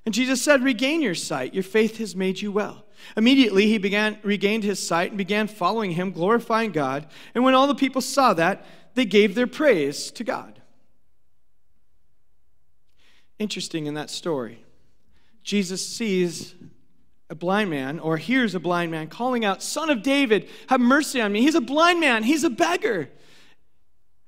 And 0.04 0.14
Jesus 0.14 0.42
said, 0.42 0.62
Regain 0.62 1.00
your 1.00 1.14
sight. 1.14 1.54
Your 1.54 1.62
faith 1.62 1.98
has 1.98 2.14
made 2.14 2.40
you 2.40 2.52
well. 2.52 2.84
Immediately 3.16 3.66
he 3.66 3.78
began 3.78 4.18
regained 4.22 4.64
his 4.64 4.84
sight 4.84 5.10
and 5.10 5.18
began 5.18 5.46
following 5.46 5.92
him, 5.92 6.12
glorifying 6.12 6.72
God. 6.72 7.06
And 7.34 7.44
when 7.44 7.54
all 7.54 7.66
the 7.66 7.74
people 7.74 8.00
saw 8.00 8.34
that, 8.34 8.64
they 8.94 9.04
gave 9.04 9.34
their 9.34 9.46
praise 9.46 10.10
to 10.12 10.24
God. 10.24 10.60
Interesting 13.38 13.86
in 13.86 13.94
that 13.94 14.10
story. 14.10 14.64
Jesus 15.42 15.86
sees 15.86 16.54
a 17.28 17.34
blind 17.34 17.70
man 17.70 17.98
or 17.98 18.16
hears 18.16 18.54
a 18.54 18.60
blind 18.60 18.90
man 18.90 19.08
calling 19.08 19.44
out, 19.44 19.62
Son 19.62 19.90
of 19.90 20.02
David, 20.02 20.48
have 20.68 20.80
mercy 20.80 21.20
on 21.20 21.32
me. 21.32 21.40
He's 21.40 21.54
a 21.54 21.60
blind 21.60 22.00
man, 22.00 22.22
he's 22.22 22.44
a 22.44 22.50
beggar. 22.50 23.10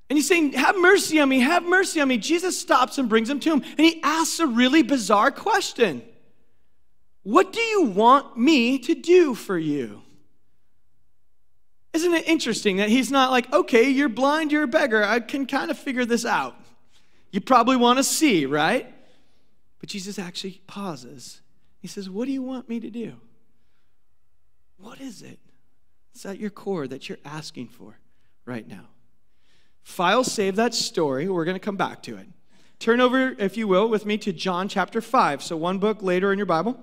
And 0.09 0.17
he's 0.17 0.29
saying, 0.29 0.53
Have 0.53 0.79
mercy 0.79 1.21
on 1.21 1.29
me, 1.29 1.41
have 1.41 1.65
mercy 1.65 2.01
on 2.01 2.09
me. 2.09 2.19
Jesus 2.19 2.59
stops 2.59 2.99
and 2.99 3.09
brings 3.09 3.29
him 3.29 3.41
to 3.41 3.53
him. 3.53 3.63
And 3.63 3.81
he 3.81 4.01
asks 4.03 4.39
a 4.41 4.47
really 4.47 4.83
bizarre 4.83 5.31
question 5.31 6.03
What 7.23 7.53
do 7.53 7.61
you 7.61 7.83
want 7.83 8.39
me 8.39 8.79
to 8.81 8.95
do 8.95 9.35
for 9.35 9.59
you? 9.59 10.03
Isn't 11.93 12.13
it 12.13 12.29
interesting 12.29 12.77
that 12.77 12.89
he's 12.89 13.11
not 13.11 13.31
like, 13.31 13.53
Okay, 13.53 13.89
you're 13.89 14.09
blind, 14.09 14.53
you're 14.53 14.65
a 14.65 14.69
beggar. 14.69 15.03
I 15.03 15.21
can 15.21 15.47
kind 15.47 15.71
of 15.71 15.79
figure 15.79 16.05
this 16.05 16.25
out. 16.25 16.55
You 17.33 17.41
probably 17.41 17.77
want 17.77 17.99
to 17.99 18.05
see, 18.05 18.47
right? 18.47 18.93
But 19.81 19.89
Jesus 19.89 20.19
actually 20.19 20.61
pauses. 20.67 21.41
He 21.81 21.89
says, 21.89 22.09
What 22.09 22.27
do 22.27 22.33
you 22.33 22.43
want 22.43 22.69
me 22.69 22.81
to 22.81 22.91
do? 22.91 23.15
What 24.79 25.01
is 25.01 25.23
it? 25.23 25.39
It's 26.15 26.25
at 26.25 26.39
your 26.39 26.51
core 26.51 26.87
that 26.87 27.09
you're 27.09 27.19
asking 27.25 27.69
for 27.69 27.99
right 28.45 28.67
now. 28.67 28.87
File 29.87 30.25
save 30.25 30.57
that 30.57 30.75
story. 30.75 31.29
We're 31.29 31.45
going 31.45 31.55
to 31.55 31.61
come 31.61 31.77
back 31.77 32.03
to 32.03 32.17
it. 32.17 32.27
Turn 32.81 33.01
over, 33.01 33.37
if 33.39 33.57
you 33.57 33.69
will, 33.69 33.89
with 33.89 34.05
me 34.05 34.19
to 34.19 34.33
John 34.33 34.69
chapter 34.69 35.01
5. 35.01 35.45
So, 35.45 35.57
one 35.57 35.79
book 35.79 36.03
later 36.03 36.33
in 36.33 36.39
your 36.41 36.45
Bible. 36.45 36.77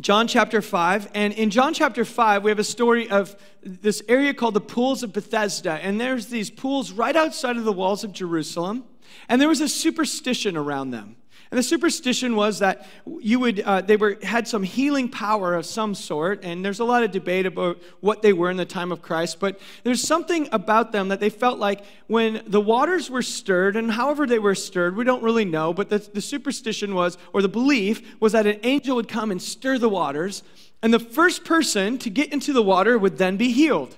John 0.00 0.26
chapter 0.26 0.60
5. 0.60 1.10
And 1.14 1.32
in 1.32 1.50
John 1.50 1.74
chapter 1.74 2.04
5, 2.04 2.42
we 2.42 2.50
have 2.50 2.58
a 2.58 2.64
story 2.64 3.08
of 3.08 3.36
this 3.62 4.02
area 4.08 4.34
called 4.34 4.54
the 4.54 4.60
Pools 4.60 5.04
of 5.04 5.12
Bethesda. 5.12 5.74
And 5.74 6.00
there's 6.00 6.26
these 6.26 6.50
pools 6.50 6.90
right 6.90 7.14
outside 7.14 7.56
of 7.56 7.62
the 7.62 7.72
walls 7.72 8.02
of 8.02 8.12
Jerusalem. 8.12 8.84
And 9.28 9.40
there 9.40 9.48
was 9.48 9.60
a 9.60 9.68
superstition 9.68 10.56
around 10.56 10.90
them. 10.90 11.14
And 11.52 11.58
the 11.58 11.62
superstition 11.62 12.34
was 12.34 12.60
that 12.60 12.86
you 13.20 13.38
would, 13.38 13.60
uh, 13.60 13.82
they 13.82 13.98
were, 13.98 14.16
had 14.22 14.48
some 14.48 14.62
healing 14.62 15.10
power 15.10 15.54
of 15.54 15.66
some 15.66 15.94
sort, 15.94 16.42
and 16.42 16.64
there's 16.64 16.80
a 16.80 16.84
lot 16.84 17.02
of 17.02 17.10
debate 17.10 17.44
about 17.44 17.78
what 18.00 18.22
they 18.22 18.32
were 18.32 18.50
in 18.50 18.56
the 18.56 18.64
time 18.64 18.90
of 18.90 19.02
Christ, 19.02 19.38
but 19.38 19.60
there's 19.84 20.02
something 20.02 20.48
about 20.50 20.92
them 20.92 21.08
that 21.08 21.20
they 21.20 21.28
felt 21.28 21.58
like 21.58 21.84
when 22.06 22.42
the 22.46 22.58
waters 22.58 23.10
were 23.10 23.20
stirred, 23.20 23.76
and 23.76 23.90
however 23.90 24.26
they 24.26 24.38
were 24.38 24.54
stirred, 24.54 24.96
we 24.96 25.04
don't 25.04 25.22
really 25.22 25.44
know, 25.44 25.74
but 25.74 25.90
the, 25.90 25.98
the 25.98 26.22
superstition 26.22 26.94
was, 26.94 27.18
or 27.34 27.42
the 27.42 27.50
belief 27.50 28.18
was 28.18 28.32
that 28.32 28.46
an 28.46 28.58
angel 28.62 28.96
would 28.96 29.08
come 29.08 29.30
and 29.30 29.42
stir 29.42 29.76
the 29.76 29.90
waters, 29.90 30.42
and 30.82 30.94
the 30.94 30.98
first 30.98 31.44
person 31.44 31.98
to 31.98 32.08
get 32.08 32.32
into 32.32 32.54
the 32.54 32.62
water 32.62 32.96
would 32.96 33.18
then 33.18 33.36
be 33.36 33.52
healed 33.52 33.94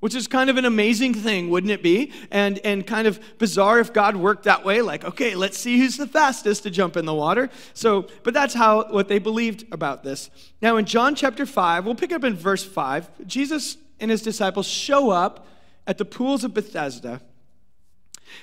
which 0.00 0.14
is 0.14 0.26
kind 0.26 0.50
of 0.50 0.56
an 0.56 0.64
amazing 0.64 1.14
thing, 1.14 1.50
wouldn't 1.50 1.70
it 1.70 1.82
be? 1.82 2.12
And, 2.30 2.58
and 2.64 2.86
kind 2.86 3.06
of 3.06 3.20
bizarre 3.38 3.78
if 3.78 3.92
God 3.92 4.16
worked 4.16 4.44
that 4.44 4.64
way, 4.64 4.82
like, 4.82 5.04
okay, 5.04 5.34
let's 5.34 5.58
see 5.58 5.78
who's 5.78 5.96
the 5.96 6.06
fastest 6.06 6.62
to 6.64 6.70
jump 6.70 6.96
in 6.96 7.04
the 7.04 7.14
water. 7.14 7.50
So, 7.74 8.08
but 8.22 8.34
that's 8.34 8.54
how 8.54 8.90
what 8.90 9.08
they 9.08 9.18
believed 9.18 9.64
about 9.72 10.02
this. 10.02 10.30
Now, 10.60 10.78
in 10.78 10.86
John 10.86 11.14
chapter 11.14 11.46
5, 11.46 11.84
we'll 11.84 11.94
pick 11.94 12.12
up 12.12 12.24
in 12.24 12.34
verse 12.34 12.64
5. 12.64 13.26
Jesus 13.26 13.76
and 14.00 14.10
his 14.10 14.22
disciples 14.22 14.66
show 14.66 15.10
up 15.10 15.46
at 15.86 15.98
the 15.98 16.04
pools 16.04 16.44
of 16.44 16.54
Bethesda. 16.54 17.20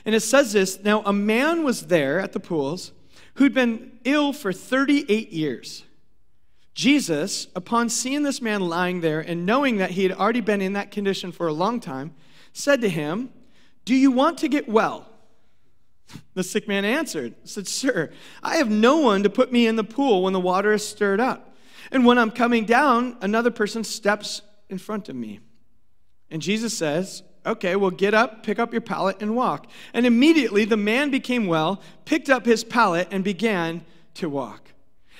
And 0.06 0.14
it 0.14 0.22
says 0.22 0.54
this 0.54 0.84
Now, 0.84 1.02
a 1.06 1.14
man 1.14 1.64
was 1.64 1.88
there 1.88 2.20
at 2.20 2.34
the 2.34 2.40
pools 2.40 2.92
who'd 3.36 3.54
been 3.54 3.92
ill 4.04 4.34
for 4.34 4.54
38 4.54 5.32
years. 5.32 5.84
Jesus, 6.78 7.48
upon 7.56 7.90
seeing 7.90 8.22
this 8.22 8.40
man 8.40 8.62
lying 8.62 9.02
there 9.02 9.20
and 9.20 9.48
knowing 9.48 9.78
that 9.78 9.90
he 9.90 10.04
had 10.04 10.12
already 10.12 10.42
been 10.42 10.62
in 10.62 10.74
that 10.74 10.92
condition 10.92 11.32
for 11.32 11.48
a 11.48 11.52
long 11.52 11.80
time, 11.80 12.14
said 12.54 12.82
to 12.82 12.88
him, 12.90 13.32
Do 13.84 13.96
you 13.96 14.12
want 14.12 14.38
to 14.38 14.48
get 14.48 14.70
well? 14.70 15.10
The 16.36 16.44
sick 16.44 16.68
man 16.68 16.86
answered, 16.86 17.34
said, 17.46 17.68
Sir, 17.68 18.14
I 18.44 18.58
have 18.58 18.70
no 18.70 18.98
one 18.98 19.24
to 19.24 19.30
put 19.30 19.52
me 19.52 19.66
in 19.66 19.76
the 19.76 19.84
pool 19.84 20.22
when 20.22 20.34
the 20.34 20.40
water 20.40 20.72
is 20.72 20.88
stirred 20.88 21.20
up. 21.20 21.56
And 21.92 22.06
when 22.06 22.20
I'm 22.20 22.30
coming 22.30 22.64
down, 22.64 23.18
another 23.22 23.50
person 23.50 23.84
steps 23.84 24.44
in 24.70 24.78
front 24.78 25.10
of 25.10 25.16
me. 25.16 25.40
And 26.30 26.44
Jesus 26.44 26.78
says, 26.78 27.24
Okay, 27.44 27.76
well, 27.76 27.90
get 27.90 28.14
up, 28.14 28.44
pick 28.44 28.60
up 28.60 28.72
your 28.72 28.82
pallet, 28.82 29.18
and 29.20 29.36
walk. 29.36 29.66
And 29.96 30.06
immediately 30.06 30.64
the 30.64 30.78
man 30.78 31.10
became 31.10 31.48
well, 31.48 31.82
picked 32.06 32.30
up 32.30 32.46
his 32.46 32.64
pallet, 32.64 33.08
and 33.10 33.24
began 33.24 33.84
to 34.14 34.30
walk. 34.30 34.74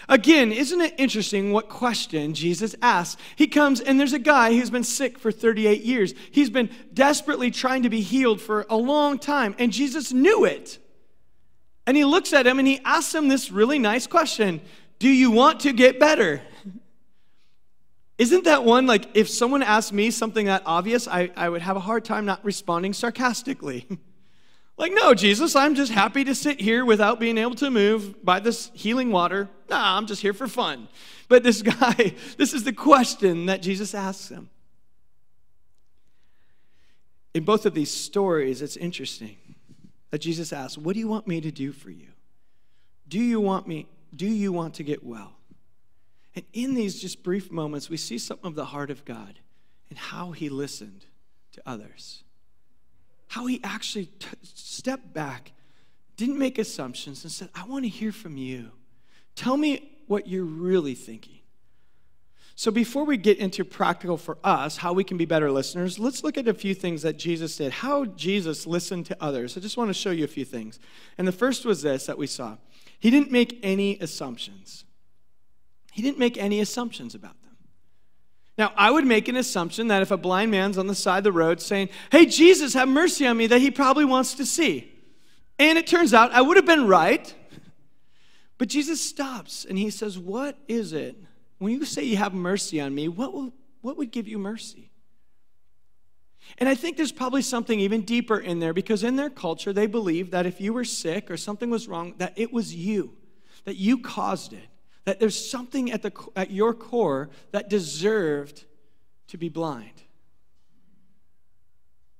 Again, 0.10 0.54
isn't 0.54 0.80
it 0.80 0.94
interesting 0.98 1.52
what 1.52 1.68
question 1.68 2.34
Jesus 2.34 2.76
asks? 2.82 3.22
He 3.36 3.48
comes 3.48 3.82
and 3.82 4.00
there's 4.00 4.14
a 4.14 4.20
guy 4.20 4.54
who's 4.54 4.70
been 4.70 4.86
sick 4.86 5.20
for 5.20 5.32
38 5.32 5.84
years. 5.84 6.14
He's 6.32 6.50
been 6.50 6.70
desperately 6.94 7.52
trying 7.52 7.84
to 7.84 7.90
be 7.90 8.00
healed 8.02 8.40
for 8.40 8.66
a 8.70 8.78
long 8.78 9.20
time, 9.20 9.54
and 9.60 9.72
Jesus 9.72 10.14
knew 10.14 10.46
it. 10.46 10.80
And 11.86 11.98
he 11.98 12.06
looks 12.06 12.32
at 12.32 12.48
him 12.48 12.60
and 12.60 12.68
he 12.68 12.80
asks 12.86 13.14
him 13.14 13.28
this 13.28 13.52
really 13.52 13.80
nice 13.80 14.08
question 14.08 14.62
Do 15.00 15.10
you 15.10 15.30
want 15.32 15.62
to 15.62 15.74
get 15.74 16.00
better? 16.00 16.42
Isn't 18.18 18.46
that 18.46 18.64
one 18.64 18.88
like 18.88 19.10
if 19.14 19.30
someone 19.30 19.62
asked 19.62 19.94
me 19.94 20.10
something 20.10 20.48
that 20.48 20.64
obvious, 20.66 21.08
I, 21.08 21.32
I 21.36 21.50
would 21.50 21.62
have 21.62 21.76
a 21.76 21.82
hard 21.82 22.04
time 22.04 22.26
not 22.26 22.44
responding 22.44 22.94
sarcastically? 22.94 23.88
Like, 24.78 24.94
no, 24.94 25.16
Jesus, 25.16 25.56
I'm 25.56 25.74
just 25.74 25.92
happy 25.92 26.24
to 26.24 26.36
sit 26.36 26.62
here 26.62 26.86
without 26.86 27.20
being 27.20 27.40
able 27.40 27.56
to 27.56 27.72
move 27.72 28.24
by 28.24 28.40
this 28.40 28.70
healing 28.76 29.12
water. 29.12 29.50
Nah, 29.70 29.98
I'm 29.98 30.06
just 30.06 30.22
here 30.22 30.34
for 30.34 30.48
fun. 30.48 30.88
But 31.28 31.44
this 31.44 31.62
guy, 31.64 32.14
this 32.38 32.54
is 32.54 32.64
the 32.64 32.74
question 32.74 33.48
that 33.48 33.64
Jesus 33.64 33.96
asks 33.96 34.30
him. 34.30 34.50
In 37.34 37.44
both 37.44 37.66
of 37.66 37.74
these 37.74 37.92
stories, 37.92 38.62
it's 38.62 38.78
interesting 38.78 39.38
that 40.12 40.20
Jesus 40.20 40.54
asks, 40.54 40.78
What 40.78 40.94
do 40.94 41.00
you 41.00 41.08
want 41.08 41.28
me 41.28 41.42
to 41.42 41.52
do 41.52 41.72
for 41.72 41.90
you? 41.90 42.08
Do 43.08 43.20
you 43.20 43.40
want 43.40 43.68
me? 43.68 43.88
Do 44.16 44.28
you 44.28 44.52
want 44.52 44.76
to 44.76 44.84
get 44.84 45.04
well? 45.04 45.34
And 46.36 46.46
in 46.54 46.76
these 46.76 47.02
just 47.02 47.24
brief 47.24 47.52
moments, 47.52 47.90
we 47.90 47.98
see 47.98 48.20
something 48.20 48.48
of 48.48 48.56
the 48.56 48.66
heart 48.66 48.92
of 48.92 49.06
God 49.06 49.40
and 49.90 49.98
how 49.98 50.32
he 50.32 50.50
listened 50.50 51.06
to 51.54 51.62
others 51.66 52.24
how 53.28 53.46
he 53.46 53.60
actually 53.64 54.06
t- 54.06 54.28
stepped 54.42 55.14
back, 55.14 55.52
didn't 56.16 56.40
make 56.40 56.58
assumptions, 56.58 57.24
and 57.24 57.32
said, 57.32 57.50
I 57.54 57.66
want 57.66 57.86
to 57.86 57.90
hear 57.90 58.12
from 58.12 58.38
you. 58.38 58.72
Tell 59.36 59.58
me 59.58 59.98
what 60.08 60.28
you're 60.28 60.46
really 60.46 60.96
thinking. 60.96 61.40
So, 62.56 62.72
before 62.72 63.04
we 63.04 63.18
get 63.18 63.38
into 63.38 63.64
practical 63.64 64.18
for 64.18 64.40
us, 64.44 64.78
how 64.78 64.92
we 64.92 65.04
can 65.04 65.16
be 65.16 65.26
better 65.26 65.52
listeners, 65.52 66.00
let's 66.00 66.24
look 66.24 66.40
at 66.40 66.48
a 66.48 66.56
few 66.56 66.74
things 66.74 67.04
that 67.04 67.16
Jesus 67.16 67.56
did, 67.56 67.72
how 67.72 68.06
Jesus 68.06 68.66
listened 68.66 69.06
to 69.06 69.18
others. 69.22 69.56
I 69.56 69.60
just 69.60 69.78
want 69.78 69.90
to 69.90 69.94
show 69.94 70.10
you 70.10 70.24
a 70.24 70.28
few 70.28 70.44
things. 70.44 70.80
And 71.20 71.28
the 71.28 71.32
first 71.32 71.66
was 71.66 71.84
this 71.84 72.08
that 72.08 72.18
we 72.18 72.26
saw 72.26 72.58
He 72.98 73.12
didn't 73.12 73.32
make 73.32 73.60
any 73.62 74.00
assumptions. 74.00 74.86
He 75.92 76.02
didn't 76.02 76.18
make 76.18 76.38
any 76.38 76.60
assumptions 76.60 77.14
about 77.14 77.40
them. 77.44 77.47
Now, 78.58 78.74
I 78.76 78.90
would 78.90 79.06
make 79.06 79.28
an 79.28 79.36
assumption 79.36 79.88
that 79.90 80.02
if 80.02 80.10
a 80.10 80.18
blind 80.18 80.50
man's 80.50 80.78
on 80.78 80.88
the 80.88 80.96
side 80.96 81.20
of 81.20 81.24
the 81.24 81.32
road 81.32 81.62
saying, 81.62 81.90
Hey, 82.12 82.26
Jesus, 82.26 82.74
have 82.74 82.90
mercy 82.90 83.28
on 83.28 83.38
me, 83.38 83.48
that 83.48 83.62
he 83.62 83.70
probably 83.70 84.06
wants 84.06 84.34
to 84.36 84.46
see. 84.46 84.92
And 85.60 85.78
it 85.78 85.88
turns 85.88 86.14
out 86.14 86.32
I 86.32 86.42
would 86.42 86.58
have 86.58 86.66
been 86.66 86.88
right. 86.88 87.34
But 88.58 88.70
Jesus 88.70 89.00
stops 89.00 89.66
and 89.66 89.78
he 89.78 89.92
says, 89.92 90.18
What 90.18 90.58
is 90.68 90.92
it? 90.92 91.16
When 91.60 91.72
you 91.72 91.86
say 91.86 92.04
you 92.04 92.18
have 92.18 92.34
mercy 92.34 92.82
on 92.82 92.94
me, 92.94 93.08
what, 93.08 93.34
will, 93.34 93.54
what 93.82 93.98
would 93.98 94.12
give 94.12 94.28
you 94.28 94.40
mercy? 94.40 94.92
And 96.58 96.70
I 96.70 96.76
think 96.76 96.98
there's 96.98 97.12
probably 97.12 97.42
something 97.42 97.80
even 97.80 98.02
deeper 98.02 98.38
in 98.38 98.60
there 98.60 98.74
because 98.74 99.04
in 99.04 99.18
their 99.18 99.30
culture, 99.30 99.74
they 99.74 99.86
believed 99.86 100.32
that 100.32 100.46
if 100.46 100.62
you 100.62 100.74
were 100.74 100.86
sick 100.86 101.30
or 101.30 101.38
something 101.38 101.70
was 101.70 101.88
wrong, 101.88 102.16
that 102.18 102.34
it 102.36 102.54
was 102.54 102.74
you, 102.74 103.16
that 103.66 103.76
you 103.76 104.00
caused 104.00 104.54
it 104.54 104.68
that 105.08 105.22
there's 105.22 105.50
something 105.50 105.90
at, 105.90 106.02
the, 106.02 106.12
at 106.36 106.52
your 106.52 106.74
core 106.74 107.30
that 107.52 107.70
deserved 107.70 108.66
to 109.30 109.38
be 109.38 109.48
blind. 109.48 110.04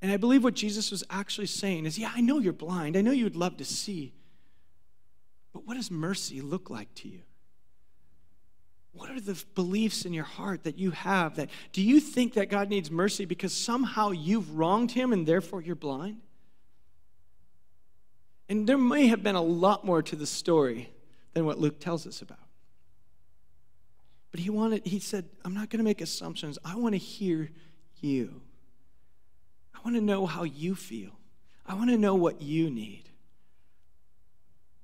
And 0.02 0.10
I 0.10 0.16
believe 0.16 0.42
what 0.42 0.54
Jesus 0.54 0.90
was 0.90 1.04
actually 1.10 1.48
saying 1.48 1.86
is, 1.86 2.00
yeah, 2.00 2.14
I 2.16 2.22
know 2.22 2.40
you're 2.40 2.54
blind. 2.54 2.96
I 2.96 3.02
know 3.02 3.12
you 3.12 3.26
would 3.26 3.36
love 3.36 3.58
to 3.58 3.66
see. 3.66 4.14
But 5.52 5.68
what 5.68 5.74
does 5.74 5.92
mercy 5.92 6.40
look 6.40 6.70
like 6.70 6.94
to 6.96 7.10
you? 7.10 7.24
What 8.94 9.12
are 9.12 9.20
the 9.20 9.44
beliefs 9.54 10.06
in 10.06 10.14
your 10.14 10.24
heart 10.24 10.64
that 10.64 10.78
you 10.78 10.92
have 10.92 11.36
that 11.36 11.50
do 11.74 11.82
you 11.82 12.00
think 12.00 12.36
that 12.36 12.50
God 12.50 12.70
needs 12.70 12.90
mercy 12.90 13.26
because 13.26 13.52
somehow 13.52 14.12
you've 14.12 14.58
wronged 14.58 14.92
him 14.92 15.12
and 15.12 15.28
therefore 15.28 15.62
you're 15.62 15.76
blind? 15.76 16.22
And 18.48 18.66
there 18.66 18.78
may 18.78 19.08
have 19.08 19.24
been 19.24 19.36
a 19.36 19.42
lot 19.42 19.84
more 19.84 20.02
to 20.04 20.16
the 20.16 20.26
story 20.26 20.90
than 21.34 21.46
what 21.46 21.60
Luke 21.60 21.82
tells 21.82 22.08
us 22.08 22.22
about. 22.22 22.47
But 24.32 24.40
he 24.40 24.50
wanted, 24.50 24.86
he 24.86 25.00
said, 25.00 25.26
I'm 25.46 25.54
not 25.54 25.70
going 25.70 25.80
to 25.80 25.84
make 25.84 26.02
assumptions. 26.02 26.58
I 26.66 26.76
want 26.76 26.94
to 26.94 27.00
hear 27.00 27.50
you. 28.00 28.42
I 29.74 29.80
want 29.84 29.96
to 29.96 30.02
know 30.02 30.26
how 30.26 30.44
you 30.44 30.76
feel. 30.76 31.12
I 31.66 31.74
want 31.74 31.90
to 31.90 31.98
know 31.98 32.16
what 32.16 32.42
you 32.42 32.70
need. 32.70 33.04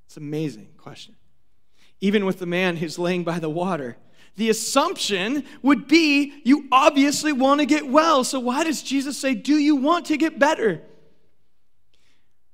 It's 0.06 0.18
an 0.18 0.24
amazing 0.24 0.70
question. 0.78 1.16
Even 2.02 2.26
with 2.26 2.40
the 2.40 2.46
man 2.46 2.78
who's 2.78 3.00
laying 3.00 3.24
by 3.24 3.40
the 3.40 3.50
water, 3.50 3.98
the 4.36 4.50
assumption 4.50 5.44
would 5.62 5.88
be 5.88 6.34
you 6.44 6.68
obviously 6.72 7.32
want 7.32 7.62
to 7.62 7.66
get 7.66 7.88
well. 7.88 8.24
So 8.24 8.40
why 8.40 8.64
does 8.64 8.82
Jesus 8.82 9.18
say, 9.18 9.36
Do 9.36 9.58
you 9.58 9.76
want 9.76 10.06
to 10.08 10.18
get 10.18 10.40
better? 10.40 10.82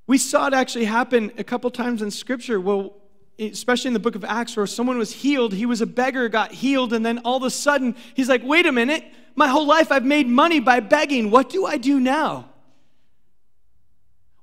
We 0.05 0.17
saw 0.17 0.47
it 0.47 0.53
actually 0.53 0.85
happen 0.85 1.31
a 1.37 1.43
couple 1.43 1.69
times 1.69 2.01
in 2.01 2.11
Scripture. 2.11 2.59
Well, 2.59 2.95
especially 3.39 3.89
in 3.89 3.93
the 3.93 3.99
book 3.99 4.15
of 4.15 4.25
Acts, 4.25 4.55
where 4.57 4.67
someone 4.67 4.97
was 4.97 5.11
healed, 5.11 5.53
he 5.53 5.65
was 5.65 5.81
a 5.81 5.85
beggar, 5.85 6.27
got 6.29 6.51
healed, 6.51 6.93
and 6.93 7.05
then 7.05 7.19
all 7.19 7.37
of 7.37 7.43
a 7.43 7.49
sudden 7.49 7.95
he's 8.13 8.29
like, 8.29 8.43
wait 8.43 8.65
a 8.65 8.71
minute, 8.71 9.03
my 9.35 9.47
whole 9.47 9.65
life 9.65 9.91
I've 9.91 10.05
made 10.05 10.27
money 10.27 10.59
by 10.59 10.79
begging. 10.79 11.31
What 11.31 11.49
do 11.49 11.65
I 11.65 11.77
do 11.77 11.99
now? 11.99 12.49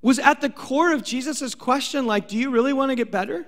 Was 0.02 0.18
at 0.18 0.40
the 0.40 0.48
core 0.48 0.92
of 0.92 1.02
Jesus' 1.02 1.54
question, 1.54 2.06
like, 2.06 2.28
do 2.28 2.36
you 2.36 2.50
really 2.50 2.72
want 2.72 2.90
to 2.90 2.96
get 2.96 3.10
better? 3.10 3.46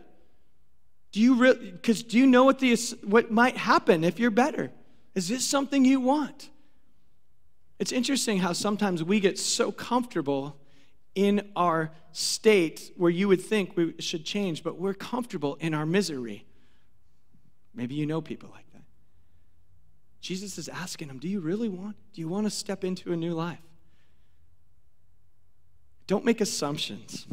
Do 1.12 1.20
you 1.20 1.34
really, 1.34 1.70
because 1.70 2.02
do 2.02 2.18
you 2.18 2.26
know 2.26 2.44
what, 2.44 2.58
the, 2.58 2.76
what 3.04 3.30
might 3.30 3.56
happen 3.56 4.04
if 4.04 4.18
you're 4.18 4.30
better? 4.30 4.70
Is 5.14 5.28
this 5.28 5.44
something 5.44 5.84
you 5.84 6.00
want? 6.00 6.50
It's 7.78 7.92
interesting 7.92 8.38
how 8.38 8.52
sometimes 8.52 9.02
we 9.04 9.20
get 9.20 9.38
so 9.38 9.70
comfortable 9.70 10.56
in 11.14 11.50
our 11.56 11.90
state 12.12 12.92
where 12.96 13.10
you 13.10 13.28
would 13.28 13.40
think 13.40 13.76
we 13.76 13.94
should 13.98 14.24
change, 14.24 14.62
but 14.62 14.78
we're 14.78 14.94
comfortable 14.94 15.56
in 15.56 15.74
our 15.74 15.86
misery. 15.86 16.44
Maybe 17.74 17.94
you 17.94 18.06
know 18.06 18.20
people 18.20 18.50
like 18.52 18.70
that. 18.72 18.82
Jesus 20.20 20.58
is 20.58 20.68
asking 20.68 21.08
them, 21.08 21.18
Do 21.18 21.28
you 21.28 21.40
really 21.40 21.68
want? 21.68 21.96
Do 22.12 22.20
you 22.20 22.28
want 22.28 22.46
to 22.46 22.50
step 22.50 22.84
into 22.84 23.12
a 23.12 23.16
new 23.16 23.34
life? 23.34 23.58
Don't 26.06 26.24
make 26.24 26.40
assumptions. 26.40 27.26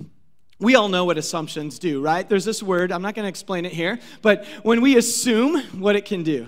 We 0.60 0.76
all 0.76 0.88
know 0.88 1.06
what 1.06 1.18
assumptions 1.18 1.80
do, 1.80 2.02
right? 2.02 2.28
There's 2.28 2.46
this 2.46 2.64
word, 2.64 2.92
I'm 2.92 3.02
not 3.02 3.16
going 3.16 3.24
to 3.24 3.30
explain 3.30 3.66
it 3.66 3.74
here, 3.74 4.00
but 4.22 4.46
when 4.64 4.82
we 4.82 4.98
assume 4.98 5.62
what 5.80 5.96
it 5.96 6.06
can 6.06 6.24
do. 6.24 6.48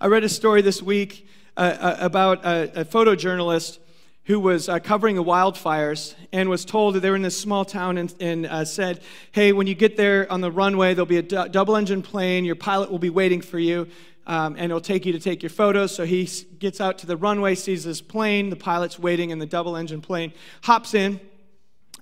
I 0.00 0.06
read 0.06 0.24
a 0.24 0.28
story 0.28 0.62
this 0.62 0.82
week 0.82 1.26
uh, 1.56 1.60
uh 1.60 1.96
about 2.00 2.44
a, 2.44 2.80
a 2.80 2.84
photojournalist 2.84 3.78
who 4.26 4.40
was 4.40 4.68
uh, 4.68 4.80
covering 4.80 5.14
the 5.14 5.22
wildfires 5.22 6.14
and 6.32 6.48
was 6.48 6.64
told 6.64 6.94
that 6.94 7.00
they 7.00 7.10
were 7.10 7.16
in 7.16 7.22
this 7.22 7.38
small 7.38 7.64
town 7.64 7.96
and, 7.96 8.12
and 8.20 8.46
uh, 8.46 8.64
said, 8.64 9.00
Hey, 9.30 9.52
when 9.52 9.68
you 9.68 9.74
get 9.74 9.96
there 9.96 10.30
on 10.30 10.40
the 10.40 10.50
runway, 10.50 10.94
there'll 10.94 11.06
be 11.06 11.18
a 11.18 11.22
double 11.22 11.76
engine 11.76 12.02
plane. 12.02 12.44
Your 12.44 12.56
pilot 12.56 12.90
will 12.90 12.98
be 12.98 13.10
waiting 13.10 13.40
for 13.40 13.60
you, 13.60 13.86
um, 14.26 14.56
and 14.56 14.64
it'll 14.64 14.80
take 14.80 15.06
you 15.06 15.12
to 15.12 15.20
take 15.20 15.42
your 15.42 15.50
photos. 15.50 15.94
So 15.94 16.04
he 16.04 16.28
gets 16.58 16.80
out 16.80 16.98
to 16.98 17.06
the 17.06 17.16
runway, 17.16 17.54
sees 17.54 17.84
this 17.84 18.00
plane, 18.00 18.50
the 18.50 18.56
pilot's 18.56 18.98
waiting 18.98 19.30
in 19.30 19.38
the 19.38 19.46
double 19.46 19.76
engine 19.76 20.00
plane, 20.00 20.32
hops 20.64 20.94
in, 20.94 21.20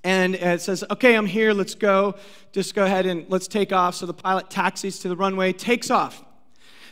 and 0.02 0.35
it 0.35 0.62
says, 0.62 0.83
Okay, 0.90 1.14
I'm 1.16 1.26
here, 1.26 1.52
let's 1.52 1.75
go. 1.75 2.14
Just 2.52 2.75
go 2.75 2.87
ahead 2.87 3.04
and 3.04 3.26
let's 3.28 3.49
take 3.49 3.71
off. 3.71 3.97
So 3.97 4.07
the 4.07 4.14
pilot 4.14 4.49
taxis 4.49 4.99
to 5.00 5.11
the 5.11 5.16
runway, 5.16 5.52
takes 5.52 5.90
off. 5.90 6.25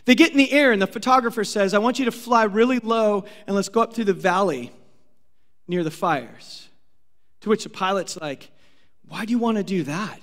They 0.05 0.15
get 0.15 0.33
in 0.33 0.37
the 0.37 0.53
air, 0.53 0.73
and 0.73 0.83
the 0.83 0.87
photographer 0.87 1.45
says, 1.45 1.73
I 1.73 1.79
want 1.79 1.99
you 1.99 2.05
to 2.05 2.13
fly 2.13 2.43
really 2.43 2.81
low 2.81 3.25
and 3.47 3.57
let's 3.57 3.71
go 3.71 3.81
up 3.81 3.95
through 3.95 4.05
the 4.05 4.13
valley 4.13 4.73
near 5.73 5.83
the 5.83 5.91
fires. 5.91 6.69
To 7.41 7.49
which 7.49 7.65
the 7.65 7.71
pilot's 7.71 8.19
like, 8.19 8.51
Why 9.09 9.25
do 9.25 9.31
you 9.31 9.39
want 9.39 9.57
to 9.57 9.65
do 9.65 9.85
that? 9.85 10.21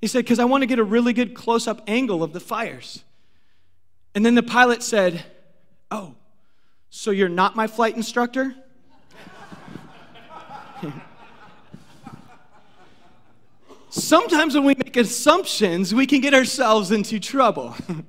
He 0.00 0.06
said, 0.06 0.24
Because 0.24 0.38
I 0.38 0.44
want 0.44 0.62
to 0.62 0.66
get 0.66 0.78
a 0.78 0.84
really 0.84 1.12
good 1.12 1.34
close 1.34 1.66
up 1.66 1.82
angle 1.88 2.22
of 2.22 2.32
the 2.32 2.38
fires. 2.38 3.02
And 4.14 4.24
then 4.24 4.36
the 4.36 4.42
pilot 4.42 4.84
said, 4.84 5.24
Oh, 5.90 6.14
so 6.90 7.10
you're 7.10 7.28
not 7.28 7.56
my 7.56 7.66
flight 7.66 7.96
instructor? 7.96 8.54
Sometimes 13.90 14.54
when 14.54 14.64
we 14.64 14.76
make 14.76 14.96
assumptions, 14.96 15.92
we 15.92 16.06
can 16.06 16.20
get 16.20 16.34
ourselves 16.34 16.92
into 16.92 17.18
trouble. 17.18 17.74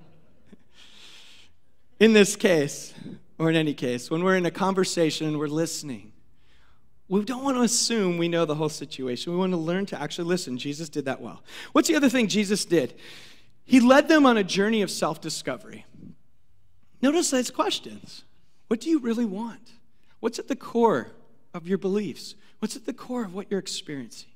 in 1.99 2.13
this 2.13 2.35
case, 2.35 2.93
or 3.39 3.49
in 3.49 3.55
any 3.55 3.73
case, 3.73 4.11
when 4.11 4.23
we're 4.23 4.35
in 4.35 4.45
a 4.45 4.51
conversation 4.51 5.25
and 5.25 5.39
we're 5.39 5.47
listening, 5.47 6.11
we 7.09 7.25
don't 7.25 7.43
want 7.43 7.57
to 7.57 7.63
assume 7.63 8.17
we 8.17 8.27
know 8.27 8.45
the 8.45 8.55
whole 8.55 8.69
situation. 8.69 9.33
We 9.33 9.39
want 9.39 9.51
to 9.51 9.57
learn 9.57 9.87
to 9.87 10.01
actually 10.01 10.27
listen. 10.27 10.57
Jesus 10.57 10.89
did 10.89 11.05
that 11.05 11.19
well. 11.19 11.41
What's 11.71 11.87
the 11.87 11.95
other 11.95 12.09
thing 12.09 12.27
Jesus 12.27 12.65
did? 12.65 12.93
He 13.65 13.79
led 13.79 14.07
them 14.07 14.27
on 14.27 14.37
a 14.37 14.43
journey 14.43 14.83
of 14.83 14.91
self 14.91 15.19
discovery. 15.19 15.85
Notice 17.01 17.31
those 17.31 17.49
questions 17.49 18.23
What 18.67 18.79
do 18.79 18.89
you 18.89 18.99
really 18.99 19.25
want? 19.25 19.71
What's 20.19 20.37
at 20.37 20.47
the 20.47 20.55
core 20.55 21.11
of 21.53 21.67
your 21.67 21.79
beliefs? 21.79 22.35
What's 22.59 22.75
at 22.75 22.85
the 22.85 22.93
core 22.93 23.23
of 23.23 23.33
what 23.33 23.47
you're 23.49 23.59
experiencing? 23.59 24.29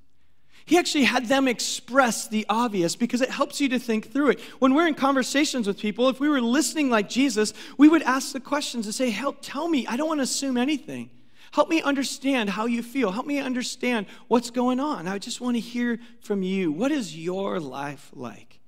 He 0.66 0.78
actually 0.78 1.04
had 1.04 1.26
them 1.26 1.48
express 1.48 2.28
the 2.28 2.46
obvious 2.48 2.96
because 2.96 3.22
it 3.22 3.30
helps 3.30 3.60
you 3.60 3.68
to 3.70 3.80
think 3.80 4.14
through 4.14 4.30
it. 4.30 4.40
When 4.60 4.74
we're 4.74 4.88
in 4.88 4.96
conversations 4.96 5.68
with 5.68 5.78
people, 5.78 6.08
if 6.08 6.22
we 6.22 6.30
were 6.30 6.40
listening 6.40 6.90
like 6.90 7.10
Jesus, 7.10 7.54
we 7.78 7.90
would 7.90 8.02
ask 8.02 8.32
the 8.32 8.40
questions 8.40 8.86
and 8.86 8.96
say, 8.96 9.10
Help, 9.10 9.40
tell 9.42 9.68
me. 9.68 9.86
I 9.86 9.98
don't 9.98 10.08
want 10.08 10.20
to 10.20 10.24
assume 10.24 10.58
anything. 10.58 11.10
Help 11.54 11.70
me 11.70 11.84
understand 11.84 12.50
how 12.50 12.66
you 12.66 12.82
feel. 12.82 13.12
Help 13.12 13.28
me 13.28 13.38
understand 13.38 14.08
what's 14.28 14.50
going 14.50 14.80
on. 14.80 15.08
I 15.08 15.20
just 15.20 15.40
want 15.40 15.56
to 15.56 15.60
hear 15.60 16.00
from 16.20 16.42
you. 16.42 16.72
What 16.72 16.92
is 16.92 17.16
your 17.16 17.60
life 17.60 18.10
like? 18.12 18.60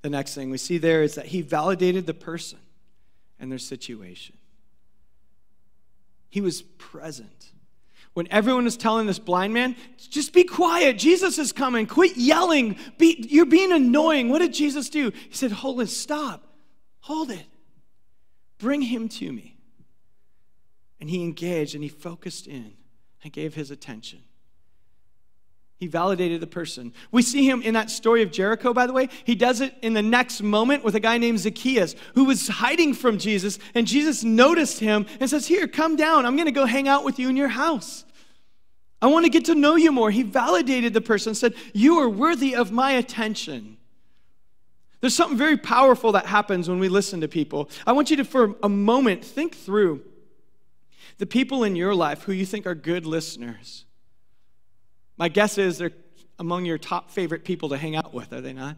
The 0.00 0.10
next 0.10 0.34
thing 0.34 0.50
we 0.50 0.58
see 0.58 0.78
there 0.78 1.04
is 1.04 1.14
that 1.14 1.26
he 1.26 1.42
validated 1.42 2.06
the 2.06 2.14
person 2.14 2.58
and 3.38 3.52
their 3.52 3.60
situation. 3.60 4.36
He 6.28 6.40
was 6.40 6.62
present. 6.62 7.52
When 8.14 8.26
everyone 8.32 8.64
was 8.64 8.76
telling 8.76 9.06
this 9.06 9.20
blind 9.20 9.54
man, 9.54 9.76
just 10.10 10.32
be 10.32 10.42
quiet, 10.42 10.98
Jesus 10.98 11.38
is 11.38 11.52
coming, 11.52 11.86
quit 11.86 12.16
yelling, 12.16 12.78
be, 12.98 13.28
you're 13.30 13.46
being 13.46 13.70
annoying. 13.70 14.28
What 14.28 14.40
did 14.40 14.52
Jesus 14.52 14.90
do? 14.90 15.12
He 15.28 15.36
said, 15.36 15.52
Hold 15.52 15.80
it, 15.82 15.88
stop, 15.88 16.44
hold 16.98 17.30
it, 17.30 17.46
bring 18.58 18.82
him 18.82 19.08
to 19.08 19.32
me. 19.32 19.51
And 21.02 21.10
he 21.10 21.24
engaged 21.24 21.74
and 21.74 21.82
he 21.82 21.90
focused 21.90 22.46
in 22.46 22.74
and 23.24 23.32
gave 23.32 23.56
his 23.56 23.72
attention. 23.72 24.20
He 25.76 25.88
validated 25.88 26.40
the 26.40 26.46
person. 26.46 26.92
We 27.10 27.22
see 27.22 27.44
him 27.44 27.60
in 27.60 27.74
that 27.74 27.90
story 27.90 28.22
of 28.22 28.30
Jericho, 28.30 28.72
by 28.72 28.86
the 28.86 28.92
way. 28.92 29.08
He 29.24 29.34
does 29.34 29.60
it 29.60 29.74
in 29.82 29.94
the 29.94 30.02
next 30.02 30.42
moment 30.42 30.84
with 30.84 30.94
a 30.94 31.00
guy 31.00 31.18
named 31.18 31.40
Zacchaeus 31.40 31.96
who 32.14 32.26
was 32.26 32.46
hiding 32.46 32.94
from 32.94 33.18
Jesus, 33.18 33.58
and 33.74 33.84
Jesus 33.84 34.22
noticed 34.22 34.78
him 34.78 35.06
and 35.18 35.28
says, 35.28 35.44
Here, 35.48 35.66
come 35.66 35.96
down. 35.96 36.24
I'm 36.24 36.36
going 36.36 36.46
to 36.46 36.52
go 36.52 36.66
hang 36.66 36.86
out 36.86 37.04
with 37.04 37.18
you 37.18 37.28
in 37.28 37.36
your 37.36 37.48
house. 37.48 38.04
I 39.02 39.08
want 39.08 39.24
to 39.24 39.28
get 39.28 39.46
to 39.46 39.56
know 39.56 39.74
you 39.74 39.90
more. 39.90 40.12
He 40.12 40.22
validated 40.22 40.94
the 40.94 41.00
person, 41.00 41.34
said, 41.34 41.54
You 41.72 41.98
are 41.98 42.08
worthy 42.08 42.54
of 42.54 42.70
my 42.70 42.92
attention. 42.92 43.76
There's 45.00 45.16
something 45.16 45.36
very 45.36 45.56
powerful 45.56 46.12
that 46.12 46.26
happens 46.26 46.68
when 46.68 46.78
we 46.78 46.88
listen 46.88 47.22
to 47.22 47.28
people. 47.28 47.68
I 47.88 47.90
want 47.90 48.08
you 48.08 48.18
to, 48.18 48.24
for 48.24 48.54
a 48.62 48.68
moment, 48.68 49.24
think 49.24 49.56
through 49.56 50.04
the 51.18 51.26
people 51.26 51.64
in 51.64 51.76
your 51.76 51.94
life 51.94 52.22
who 52.22 52.32
you 52.32 52.46
think 52.46 52.66
are 52.66 52.74
good 52.74 53.06
listeners. 53.06 53.84
My 55.16 55.28
guess 55.28 55.58
is 55.58 55.78
they're 55.78 55.92
among 56.38 56.64
your 56.64 56.78
top 56.78 57.10
favorite 57.10 57.44
people 57.44 57.68
to 57.70 57.76
hang 57.76 57.96
out 57.96 58.12
with, 58.12 58.32
are 58.32 58.40
they 58.40 58.52
not? 58.52 58.76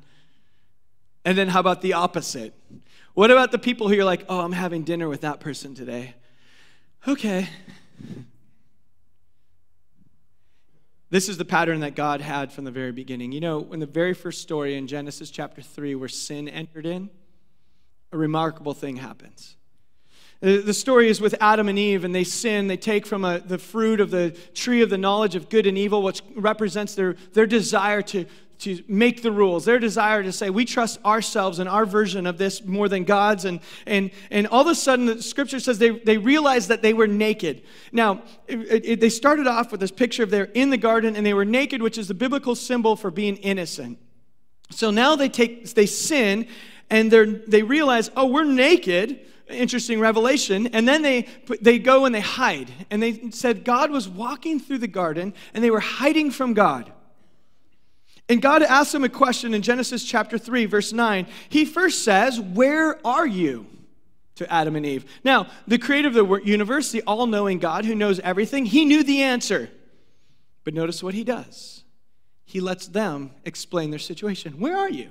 And 1.25 1.39
then 1.39 1.49
how 1.49 1.61
about 1.61 1.81
the 1.81 1.95
opposite? 1.95 2.55
What 3.15 3.31
about 3.31 3.53
the 3.53 3.59
people 3.59 3.89
who 3.89 3.95
you're 3.95 4.05
like, 4.05 4.25
oh, 4.29 4.41
I'm 4.41 4.53
having 4.53 4.83
dinner 4.83 5.09
with 5.09 5.23
that 5.23 5.41
person 5.41 5.75
today? 5.75 6.15
Okay. 7.07 7.49
This 11.11 11.29
is 11.29 11.39
the 11.39 11.45
pattern 11.45 11.81
that 11.81 11.95
God 11.95 12.21
had 12.21 12.53
from 12.53 12.65
the 12.65 12.71
very 12.71 12.91
beginning. 12.91 13.31
You 13.31 13.41
know, 13.41 13.73
in 13.73 13.79
the 13.79 13.87
very 13.87 14.15
first 14.15 14.43
story 14.43 14.75
in 14.75 14.87
Genesis 14.87 15.31
chapter 15.31 15.63
3, 15.63 15.95
where 15.95 16.09
sin 16.09 16.49
entered 16.49 16.87
in, 16.87 17.09
a 18.11 18.19
remarkable 18.19 18.75
thing 18.75 18.97
happens. 18.97 19.57
Uh, 20.45 20.61
the 20.61 20.75
story 20.75 21.09
is 21.09 21.23
with 21.23 21.35
Adam 21.41 21.71
and 21.71 21.79
Eve, 21.79 22.05
and 22.05 22.15
they 22.15 22.25
sin. 22.25 22.67
They 22.67 22.77
take 22.77 23.07
from 23.07 23.25
a, 23.25 23.39
the 23.39 23.57
fruit 23.57 23.99
of 23.99 24.11
the 24.11 24.33
tree 24.53 24.83
of 24.83 24.91
the 24.91 24.99
knowledge 24.99 25.37
of 25.37 25.49
good 25.49 25.67
and 25.67 25.79
evil, 25.79 26.03
which 26.03 26.21
represents 26.37 26.95
their, 26.95 27.15
their 27.33 27.47
desire 27.47 28.03
to, 28.03 28.27
to 28.59 28.83
make 28.87 29.23
the 29.23 29.33
rules, 29.33 29.65
their 29.65 29.79
desire 29.79 30.23
to 30.23 30.33
say, 30.33 30.51
we 30.51 30.67
trust 30.67 31.03
ourselves 31.03 31.61
and 31.61 31.69
our 31.69 31.87
version 31.87 32.27
of 32.27 32.37
this 32.37 32.63
more 32.63 32.91
than 32.91 33.05
God's. 33.05 33.47
And, 33.47 33.61
and, 33.87 34.11
and 34.31 34.47
all 34.49 34.61
of 34.61 34.67
a 34.67 34.75
sudden, 34.75 35.07
the 35.07 35.23
scripture 35.23 35.61
says 35.61 35.79
they, 35.79 35.91
they 35.91 36.19
realized 36.19 36.69
that 36.69 36.83
they 36.83 36.93
were 36.93 37.07
naked. 37.07 37.63
Now, 37.91 38.23
it, 38.47 38.85
it, 38.85 39.01
they 39.01 39.09
started 39.09 39.47
off 39.47 39.71
with 39.71 39.81
this 39.81 39.91
picture 39.91 40.25
of 40.25 40.31
they're 40.31 40.45
in 40.45 40.69
the 40.69 40.77
garden 40.77 41.17
and 41.17 41.25
they 41.25 41.35
were 41.35 41.47
naked, 41.47 41.81
which 41.81 41.97
is 41.97 42.09
the 42.09 42.15
biblical 42.15 42.55
symbol 42.55 42.97
for 42.97 43.11
being 43.11 43.37
innocent. 43.39 43.99
So 44.71 44.91
now 44.91 45.17
they 45.17 45.31
take, 45.31 45.73
they 45.73 45.87
sin 45.87 46.49
and 46.91 47.11
they 47.11 47.25
they 47.25 47.63
realize, 47.63 48.11
oh, 48.15 48.27
we're 48.27 48.45
naked. 48.45 49.21
Interesting 49.49 50.01
revelation. 50.01 50.69
And 50.69 50.89
then 50.89 51.03
they, 51.03 51.27
they 51.61 51.79
go 51.79 52.07
and 52.07 52.15
they 52.15 52.21
hide. 52.21 52.71
And 52.91 53.03
they 53.03 53.31
said 53.31 53.65
God 53.65 53.91
was 53.91 54.09
walking 54.09 54.59
through 54.59 54.79
the 54.79 54.89
garden 54.89 55.35
and 55.53 55.63
they 55.63 55.71
were 55.71 55.81
hiding 55.81 56.31
from 56.31 56.55
God. 56.55 56.91
And 58.29 58.41
God 58.41 58.63
asks 58.63 58.93
them 58.93 59.05
a 59.05 59.09
question 59.09 59.53
in 59.53 59.61
Genesis 59.61 60.03
chapter 60.03 60.39
3, 60.39 60.65
verse 60.65 60.93
9. 60.93 61.27
He 61.51 61.65
first 61.67 62.05
says, 62.05 62.41
Where 62.41 63.07
are 63.07 63.27
you? 63.27 63.67
to 64.37 64.53
Adam 64.53 64.75
and 64.75 64.85
Eve. 64.85 65.05
Now, 65.23 65.47
the 65.69 65.79
creator 65.79 66.09
of 66.09 66.15
the 66.15 66.41
universe, 66.45 66.91
the 66.91 67.03
all 67.07 67.27
knowing 67.27 67.61
God 67.61 67.85
who 67.85 67.95
knows 67.95 68.19
everything, 68.21 68.67
he 68.67 68.85
knew 68.85 69.05
the 69.05 69.23
answer. 69.23 69.71
But 70.65 70.75
notice 70.75 71.03
what 71.03 71.15
he 71.15 71.25
does 71.25 71.85
he 72.47 72.61
lets 72.61 72.87
them 72.87 73.33
explain 73.45 73.91
their 73.91 73.99
situation. 73.99 74.61
Where 74.61 74.77
are 74.77 74.89
you? 74.89 75.11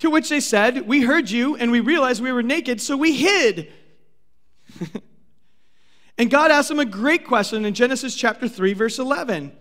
To 0.00 0.10
which 0.10 0.28
they 0.28 0.40
said, 0.40 0.86
We 0.86 1.02
heard 1.02 1.30
you 1.30 1.56
and 1.56 1.70
we 1.70 1.80
realized 1.80 2.22
we 2.22 2.32
were 2.32 2.42
naked, 2.42 2.80
so 2.80 2.96
we 2.96 3.16
hid. 3.16 3.72
and 6.18 6.30
God 6.30 6.50
asked 6.50 6.68
them 6.68 6.80
a 6.80 6.84
great 6.84 7.26
question 7.26 7.64
in 7.64 7.74
Genesis 7.74 8.14
chapter 8.14 8.48
3, 8.48 8.72
verse 8.74 8.98
11 8.98 9.52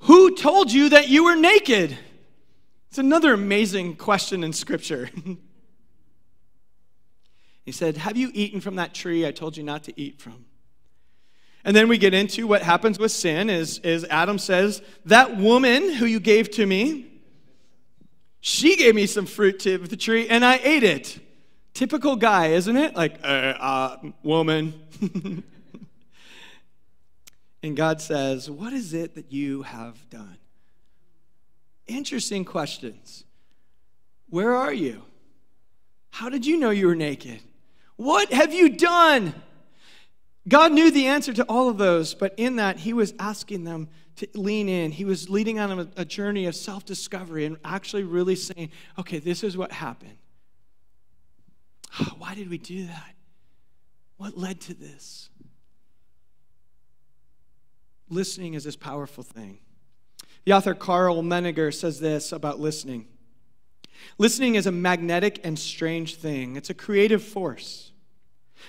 Who 0.00 0.34
told 0.34 0.72
you 0.72 0.88
that 0.90 1.08
you 1.08 1.24
were 1.24 1.36
naked? 1.36 1.96
It's 2.88 2.98
another 2.98 3.32
amazing 3.32 3.96
question 3.96 4.42
in 4.42 4.52
Scripture. 4.52 5.10
He 7.66 7.72
said, 7.72 7.96
Have 7.96 8.16
you 8.16 8.30
eaten 8.32 8.60
from 8.60 8.76
that 8.76 8.94
tree 8.94 9.26
I 9.26 9.32
told 9.32 9.56
you 9.56 9.64
not 9.64 9.82
to 9.84 10.00
eat 10.00 10.20
from? 10.20 10.46
And 11.64 11.76
then 11.76 11.88
we 11.88 11.98
get 11.98 12.14
into 12.14 12.46
what 12.46 12.62
happens 12.62 12.96
with 12.96 13.10
sin 13.10 13.50
is, 13.50 13.80
is 13.80 14.04
Adam 14.04 14.38
says, 14.38 14.80
That 15.04 15.36
woman 15.36 15.92
who 15.94 16.06
you 16.06 16.20
gave 16.20 16.48
to 16.52 16.64
me, 16.64 17.15
she 18.46 18.76
gave 18.76 18.94
me 18.94 19.06
some 19.06 19.26
fruit 19.26 19.58
to 19.58 19.76
the 19.76 19.96
tree 19.96 20.28
and 20.28 20.44
I 20.44 20.60
ate 20.62 20.84
it. 20.84 21.18
Typical 21.74 22.14
guy, 22.14 22.50
isn't 22.52 22.76
it? 22.76 22.94
Like, 22.94 23.18
uh, 23.24 23.26
uh, 23.26 23.96
woman. 24.22 24.72
and 27.64 27.76
God 27.76 28.00
says, 28.00 28.48
What 28.48 28.72
is 28.72 28.94
it 28.94 29.16
that 29.16 29.32
you 29.32 29.62
have 29.62 30.08
done? 30.10 30.38
Interesting 31.88 32.44
questions. 32.44 33.24
Where 34.28 34.54
are 34.54 34.72
you? 34.72 35.02
How 36.10 36.28
did 36.28 36.46
you 36.46 36.56
know 36.56 36.70
you 36.70 36.86
were 36.86 36.94
naked? 36.94 37.40
What 37.96 38.32
have 38.32 38.54
you 38.54 38.68
done? 38.68 39.34
God 40.46 40.70
knew 40.70 40.92
the 40.92 41.08
answer 41.08 41.32
to 41.32 41.42
all 41.46 41.68
of 41.68 41.78
those, 41.78 42.14
but 42.14 42.32
in 42.36 42.56
that, 42.56 42.78
He 42.78 42.92
was 42.92 43.12
asking 43.18 43.64
them 43.64 43.88
to 44.16 44.28
lean 44.34 44.68
in. 44.68 44.90
He 44.90 45.04
was 45.04 45.28
leading 45.28 45.58
on 45.58 45.80
a, 45.80 45.88
a 45.96 46.04
journey 46.04 46.46
of 46.46 46.54
self 46.54 46.84
discovery 46.84 47.44
and 47.44 47.56
actually 47.64 48.02
really 48.02 48.36
saying, 48.36 48.70
okay, 48.98 49.18
this 49.18 49.44
is 49.44 49.56
what 49.56 49.72
happened. 49.72 50.16
Ah, 51.98 52.14
why 52.18 52.34
did 52.34 52.50
we 52.50 52.58
do 52.58 52.86
that? 52.86 53.14
What 54.16 54.36
led 54.36 54.60
to 54.62 54.74
this? 54.74 55.30
Listening 58.08 58.54
is 58.54 58.64
this 58.64 58.76
powerful 58.76 59.24
thing. 59.24 59.58
The 60.44 60.52
author 60.52 60.74
Karl 60.74 61.22
Menninger 61.22 61.74
says 61.74 62.00
this 62.00 62.32
about 62.32 62.60
listening. 62.60 63.06
Listening 64.18 64.54
is 64.54 64.66
a 64.66 64.72
magnetic 64.72 65.40
and 65.44 65.58
strange 65.58 66.16
thing, 66.16 66.56
it's 66.56 66.70
a 66.70 66.74
creative 66.74 67.22
force. 67.22 67.92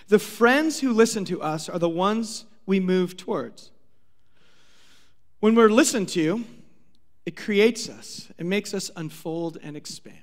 The 0.07 0.19
friends 0.19 0.79
who 0.79 0.93
listen 0.93 1.25
to 1.25 1.41
us 1.41 1.69
are 1.69 1.79
the 1.79 1.89
ones 1.89 2.45
we 2.65 2.79
move 2.79 3.15
towards. 3.15 3.71
When 5.39 5.55
we're 5.55 5.69
listened 5.69 6.09
to, 6.09 6.43
it 7.25 7.35
creates 7.35 7.89
us, 7.89 8.31
it 8.37 8.45
makes 8.45 8.73
us 8.73 8.89
unfold 8.95 9.57
and 9.61 9.77
expand. 9.77 10.17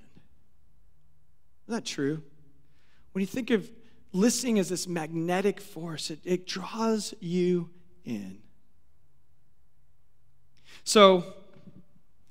Isn't 1.67 1.75
that 1.77 1.85
true? 1.85 2.23
When 3.13 3.21
you 3.21 3.27
think 3.27 3.51
of 3.51 3.71
listening 4.13 4.59
as 4.59 4.69
this 4.69 4.89
magnetic 4.89 5.61
force, 5.61 6.11
it, 6.11 6.21
it 6.25 6.47
draws 6.47 7.15
you 7.21 7.71
in. 8.05 8.39
So, 10.83 11.35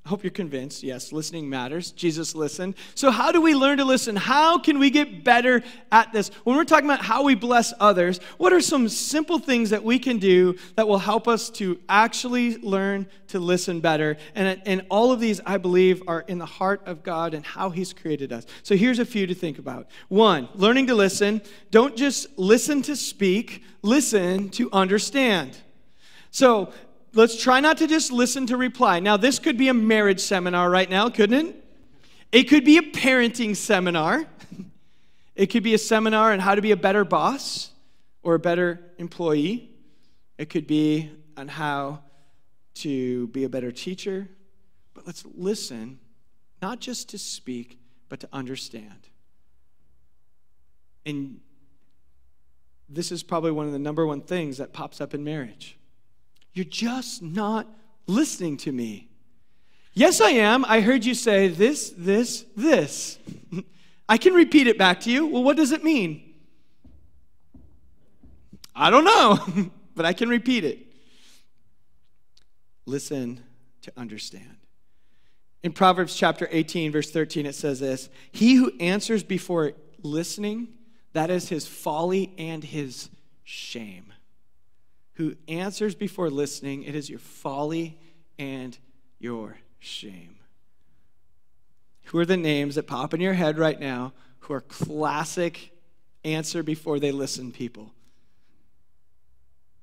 hope 0.06 0.22
you're 0.22 0.30
convinced. 0.30 0.82
Yes, 0.82 1.12
listening 1.12 1.48
matters. 1.48 1.90
Jesus 1.90 2.34
listened. 2.34 2.74
So, 2.94 3.10
how 3.10 3.32
do 3.32 3.40
we 3.40 3.54
learn 3.54 3.78
to 3.78 3.86
listen? 3.86 4.16
How 4.16 4.58
can 4.58 4.78
we 4.78 4.90
get 4.90 5.24
better 5.24 5.62
at 5.90 6.12
this? 6.12 6.28
When 6.44 6.56
we're 6.56 6.64
talking 6.64 6.84
about 6.84 7.02
how 7.02 7.22
we 7.22 7.34
bless 7.34 7.72
others, 7.80 8.20
what 8.36 8.52
are 8.52 8.60
some 8.60 8.90
simple 8.90 9.38
things 9.38 9.70
that 9.70 9.82
we 9.82 9.98
can 9.98 10.18
do 10.18 10.58
that 10.76 10.86
will 10.86 10.98
help 10.98 11.26
us 11.26 11.48
to 11.50 11.80
actually 11.88 12.58
learn 12.58 13.06
to 13.28 13.38
listen 13.38 13.80
better? 13.80 14.18
And, 14.34 14.60
and 14.66 14.84
all 14.90 15.10
of 15.10 15.20
these, 15.20 15.40
I 15.46 15.56
believe, 15.56 16.02
are 16.06 16.20
in 16.20 16.36
the 16.38 16.46
heart 16.46 16.82
of 16.84 17.02
God 17.02 17.32
and 17.32 17.44
how 17.44 17.70
He's 17.70 17.94
created 17.94 18.30
us. 18.30 18.44
So, 18.62 18.76
here's 18.76 18.98
a 18.98 19.06
few 19.06 19.26
to 19.26 19.34
think 19.34 19.58
about. 19.58 19.86
One, 20.08 20.50
learning 20.54 20.88
to 20.88 20.94
listen. 20.94 21.40
Don't 21.70 21.96
just 21.96 22.38
listen 22.38 22.82
to 22.82 22.94
speak, 22.94 23.64
listen 23.80 24.50
to 24.50 24.68
understand. 24.70 25.56
So, 26.34 26.72
let's 27.14 27.40
try 27.40 27.60
not 27.60 27.78
to 27.78 27.86
just 27.86 28.12
listen 28.12 28.46
to 28.46 28.56
reply. 28.56 29.00
Now, 29.00 29.16
this 29.16 29.38
could 29.38 29.56
be 29.56 29.68
a 29.68 29.74
marriage 29.74 30.20
seminar 30.20 30.70
right 30.70 30.88
now, 30.88 31.08
couldn't 31.08 31.48
it? 31.48 31.64
It 32.32 32.44
could 32.44 32.64
be 32.64 32.78
a 32.78 32.82
parenting 32.82 33.56
seminar. 33.56 34.26
It 35.36 35.46
could 35.46 35.64
be 35.64 35.74
a 35.74 35.78
seminar 35.78 36.32
on 36.32 36.38
how 36.38 36.54
to 36.54 36.62
be 36.62 36.70
a 36.70 36.76
better 36.76 37.04
boss 37.04 37.72
or 38.22 38.36
a 38.36 38.38
better 38.38 38.80
employee. 38.98 39.68
It 40.38 40.48
could 40.48 40.68
be 40.68 41.10
on 41.36 41.48
how 41.48 42.04
to 42.74 43.26
be 43.28 43.42
a 43.42 43.48
better 43.48 43.72
teacher. 43.72 44.28
But 44.94 45.08
let's 45.08 45.24
listen, 45.34 45.98
not 46.62 46.78
just 46.78 47.08
to 47.08 47.18
speak, 47.18 47.80
but 48.08 48.20
to 48.20 48.28
understand. 48.32 49.08
And 51.04 51.40
this 52.88 53.10
is 53.10 53.22
probably 53.22 53.50
one 53.50 53.66
of 53.66 53.72
the 53.72 53.78
number 53.78 54.06
one 54.06 54.20
things 54.20 54.58
that 54.58 54.72
pops 54.72 55.00
up 55.00 55.14
in 55.14 55.24
marriage. 55.24 55.76
You're 56.54 56.64
just 56.64 57.20
not 57.20 57.66
listening 58.06 58.56
to 58.58 58.72
me. 58.72 59.08
Yes, 59.92 60.20
I 60.20 60.30
am. 60.30 60.64
I 60.64 60.80
heard 60.80 61.04
you 61.04 61.14
say 61.14 61.48
this, 61.48 61.92
this, 61.96 62.44
this. 62.56 63.18
I 64.08 64.18
can 64.18 64.34
repeat 64.34 64.66
it 64.66 64.78
back 64.78 65.00
to 65.00 65.10
you. 65.10 65.26
Well, 65.26 65.42
what 65.42 65.56
does 65.56 65.72
it 65.72 65.84
mean? 65.84 66.34
I 68.74 68.90
don't 68.90 69.04
know, 69.04 69.70
but 69.94 70.04
I 70.04 70.12
can 70.12 70.28
repeat 70.28 70.64
it. 70.64 70.78
Listen 72.86 73.40
to 73.82 73.92
understand. 73.96 74.56
In 75.62 75.72
Proverbs 75.72 76.14
chapter 76.14 76.48
18, 76.50 76.92
verse 76.92 77.10
13, 77.10 77.46
it 77.46 77.54
says 77.54 77.80
this 77.80 78.08
He 78.30 78.54
who 78.54 78.72
answers 78.78 79.24
before 79.24 79.72
listening, 80.02 80.68
that 81.14 81.30
is 81.30 81.48
his 81.48 81.66
folly 81.66 82.34
and 82.36 82.62
his 82.62 83.08
shame 83.44 84.13
who 85.14 85.36
answers 85.48 85.94
before 85.94 86.30
listening, 86.30 86.82
it 86.82 86.94
is 86.94 87.08
your 87.08 87.18
folly 87.18 87.98
and 88.38 88.76
your 89.18 89.58
shame. 89.78 90.36
Who 92.06 92.18
are 92.18 92.26
the 92.26 92.36
names 92.36 92.74
that 92.74 92.86
pop 92.86 93.14
in 93.14 93.20
your 93.20 93.32
head 93.32 93.58
right 93.58 93.78
now 93.78 94.12
who 94.40 94.54
are 94.54 94.60
classic 94.60 95.72
answer 96.24 96.62
before 96.62 96.98
they 96.98 97.12
listen 97.12 97.52
people? 97.52 97.92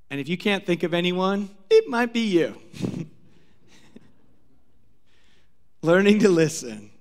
And 0.10 0.20
if 0.20 0.28
you 0.28 0.38
can't 0.38 0.66
think 0.66 0.84
of 0.84 0.94
anyone, 0.94 1.50
it 1.70 1.88
might 1.88 2.14
be 2.14 2.20
you. 2.20 2.56
Learning 5.82 6.20
to 6.20 6.30
listen, 6.30 6.92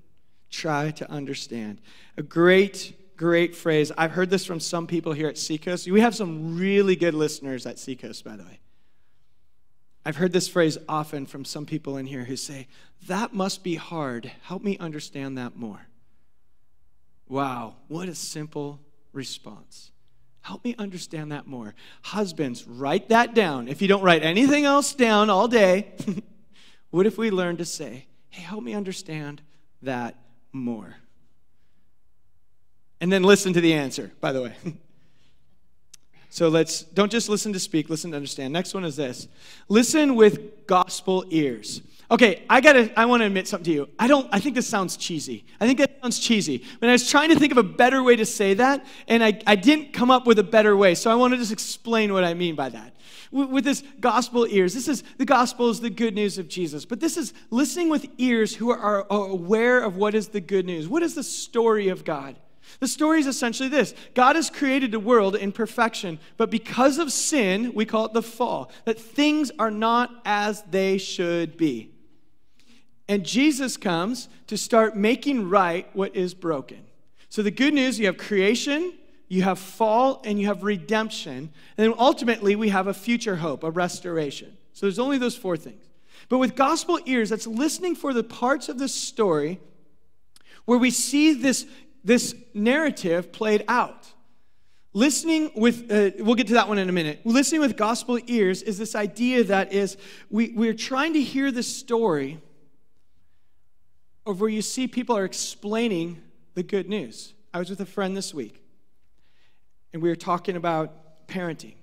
try 0.48 0.92
to 0.92 1.10
understand. 1.10 1.80
A 2.16 2.22
great 2.22 2.94
great 3.20 3.54
phrase. 3.54 3.92
I've 3.98 4.12
heard 4.12 4.30
this 4.30 4.46
from 4.46 4.60
some 4.60 4.86
people 4.86 5.12
here 5.12 5.28
at 5.28 5.36
Seacoast. 5.36 5.90
We 5.90 6.00
have 6.00 6.14
some 6.14 6.56
really 6.56 6.96
good 6.96 7.12
listeners 7.12 7.66
at 7.66 7.78
Seacoast, 7.78 8.24
by 8.24 8.34
the 8.34 8.44
way. 8.44 8.60
I've 10.06 10.16
heard 10.16 10.32
this 10.32 10.48
phrase 10.48 10.78
often 10.88 11.26
from 11.26 11.44
some 11.44 11.66
people 11.66 11.98
in 11.98 12.06
here 12.06 12.24
who 12.24 12.34
say, 12.34 12.66
That 13.08 13.34
must 13.34 13.62
be 13.62 13.74
hard. 13.74 14.32
Help 14.44 14.62
me 14.62 14.78
understand 14.78 15.36
that 15.36 15.54
more. 15.54 15.86
Wow, 17.28 17.74
what 17.88 18.08
a 18.08 18.14
simple 18.14 18.80
response. 19.12 19.92
Help 20.40 20.64
me 20.64 20.74
understand 20.78 21.30
that 21.30 21.46
more. 21.46 21.74
Husbands, 22.00 22.66
write 22.66 23.10
that 23.10 23.34
down. 23.34 23.68
If 23.68 23.82
you 23.82 23.88
don't 23.88 24.02
write 24.02 24.22
anything 24.22 24.64
else 24.64 24.94
down 24.94 25.28
all 25.28 25.46
day, 25.46 25.92
what 26.90 27.04
if 27.04 27.18
we 27.18 27.30
learn 27.30 27.58
to 27.58 27.66
say, 27.66 28.06
Hey, 28.30 28.40
help 28.40 28.64
me 28.64 28.72
understand 28.72 29.42
that 29.82 30.16
more? 30.54 30.96
And 33.00 33.10
then 33.10 33.22
listen 33.22 33.52
to 33.54 33.60
the 33.60 33.72
answer, 33.72 34.10
by 34.20 34.32
the 34.32 34.42
way. 34.42 34.54
So 36.32 36.48
let's 36.48 36.82
don't 36.82 37.10
just 37.10 37.28
listen 37.28 37.52
to 37.54 37.58
speak, 37.58 37.90
listen 37.90 38.12
to 38.12 38.16
understand. 38.16 38.52
Next 38.52 38.72
one 38.72 38.84
is 38.84 38.94
this 38.96 39.26
listen 39.68 40.14
with 40.14 40.64
gospel 40.66 41.24
ears. 41.30 41.82
Okay, 42.10 42.44
I 42.50 42.60
gotta, 42.60 42.90
I 42.98 43.06
wanna 43.06 43.26
admit 43.26 43.46
something 43.46 43.66
to 43.66 43.70
you. 43.72 43.88
I 43.96 44.08
don't, 44.08 44.28
I 44.32 44.40
think 44.40 44.56
this 44.56 44.66
sounds 44.66 44.96
cheesy. 44.96 45.44
I 45.60 45.66
think 45.66 45.78
that 45.78 46.00
sounds 46.02 46.18
cheesy. 46.18 46.64
But 46.80 46.88
I 46.88 46.92
was 46.92 47.08
trying 47.08 47.28
to 47.28 47.38
think 47.38 47.52
of 47.52 47.58
a 47.58 47.62
better 47.62 48.02
way 48.02 48.16
to 48.16 48.26
say 48.26 48.54
that, 48.54 48.84
and 49.06 49.22
I, 49.22 49.40
I 49.46 49.54
didn't 49.54 49.92
come 49.92 50.10
up 50.10 50.26
with 50.26 50.40
a 50.40 50.44
better 50.44 50.76
way. 50.76 50.96
So 50.96 51.08
I 51.08 51.14
wanna 51.14 51.36
just 51.36 51.52
explain 51.52 52.12
what 52.12 52.24
I 52.24 52.34
mean 52.34 52.56
by 52.56 52.68
that. 52.68 52.96
With, 53.30 53.50
with 53.50 53.64
this 53.64 53.84
gospel 54.00 54.44
ears, 54.48 54.74
this 54.74 54.88
is, 54.88 55.04
the 55.18 55.24
gospel 55.24 55.70
is 55.70 55.80
the 55.80 55.90
good 55.90 56.16
news 56.16 56.36
of 56.36 56.48
Jesus. 56.48 56.84
But 56.84 56.98
this 56.98 57.16
is 57.16 57.32
listening 57.50 57.90
with 57.90 58.08
ears 58.18 58.56
who 58.56 58.70
are, 58.70 59.06
are 59.08 59.28
aware 59.28 59.78
of 59.78 59.96
what 59.96 60.16
is 60.16 60.28
the 60.28 60.40
good 60.40 60.66
news. 60.66 60.88
What 60.88 61.04
is 61.04 61.14
the 61.14 61.22
story 61.22 61.88
of 61.88 62.04
God? 62.04 62.36
The 62.78 62.88
story 62.88 63.20
is 63.20 63.26
essentially 63.26 63.68
this 63.68 63.94
God 64.14 64.36
has 64.36 64.48
created 64.48 64.92
the 64.92 65.00
world 65.00 65.34
in 65.34 65.52
perfection, 65.52 66.18
but 66.36 66.50
because 66.50 66.98
of 66.98 67.12
sin, 67.12 67.72
we 67.74 67.84
call 67.84 68.06
it 68.06 68.12
the 68.12 68.22
fall, 68.22 68.70
that 68.84 69.00
things 69.00 69.50
are 69.58 69.70
not 69.70 70.10
as 70.24 70.62
they 70.70 70.98
should 70.98 71.56
be. 71.56 71.90
And 73.08 73.26
Jesus 73.26 73.76
comes 73.76 74.28
to 74.46 74.56
start 74.56 74.96
making 74.96 75.48
right 75.48 75.88
what 75.94 76.14
is 76.14 76.32
broken. 76.32 76.84
So 77.28 77.42
the 77.42 77.50
good 77.50 77.74
news 77.74 77.98
you 77.98 78.06
have 78.06 78.18
creation, 78.18 78.92
you 79.26 79.42
have 79.42 79.58
fall, 79.58 80.22
and 80.24 80.40
you 80.40 80.46
have 80.46 80.62
redemption. 80.62 81.32
And 81.36 81.52
then 81.76 81.94
ultimately, 81.98 82.54
we 82.54 82.68
have 82.68 82.86
a 82.86 82.94
future 82.94 83.36
hope, 83.36 83.64
a 83.64 83.70
restoration. 83.70 84.56
So 84.72 84.86
there's 84.86 84.98
only 84.98 85.18
those 85.18 85.36
four 85.36 85.56
things. 85.56 85.84
But 86.28 86.38
with 86.38 86.54
gospel 86.54 87.00
ears, 87.06 87.30
that's 87.30 87.46
listening 87.46 87.96
for 87.96 88.12
the 88.12 88.22
parts 88.22 88.68
of 88.68 88.78
the 88.78 88.88
story 88.88 89.60
where 90.64 90.78
we 90.78 90.90
see 90.90 91.34
this, 91.34 91.66
this 92.04 92.34
narrative 92.54 93.32
played 93.32 93.64
out. 93.68 94.12
Listening 94.92 95.52
with, 95.54 95.90
uh, 95.90 96.10
we'll 96.18 96.34
get 96.34 96.48
to 96.48 96.54
that 96.54 96.68
one 96.68 96.78
in 96.78 96.88
a 96.88 96.92
minute. 96.92 97.20
Listening 97.24 97.60
with 97.60 97.76
gospel 97.76 98.18
ears 98.26 98.62
is 98.62 98.76
this 98.76 98.96
idea 98.96 99.44
that 99.44 99.72
is, 99.72 99.96
we, 100.30 100.50
we're 100.50 100.74
trying 100.74 101.12
to 101.12 101.22
hear 101.22 101.52
the 101.52 101.62
story 101.62 102.40
of 104.26 104.40
where 104.40 104.50
you 104.50 104.62
see 104.62 104.88
people 104.88 105.16
are 105.16 105.24
explaining 105.24 106.20
the 106.54 106.62
good 106.62 106.88
news. 106.88 107.34
I 107.54 107.58
was 107.58 107.70
with 107.70 107.80
a 107.80 107.86
friend 107.86 108.16
this 108.16 108.34
week, 108.34 108.62
and 109.92 110.02
we 110.02 110.08
were 110.08 110.16
talking 110.16 110.56
about 110.56 111.26
parenting. 111.28 111.74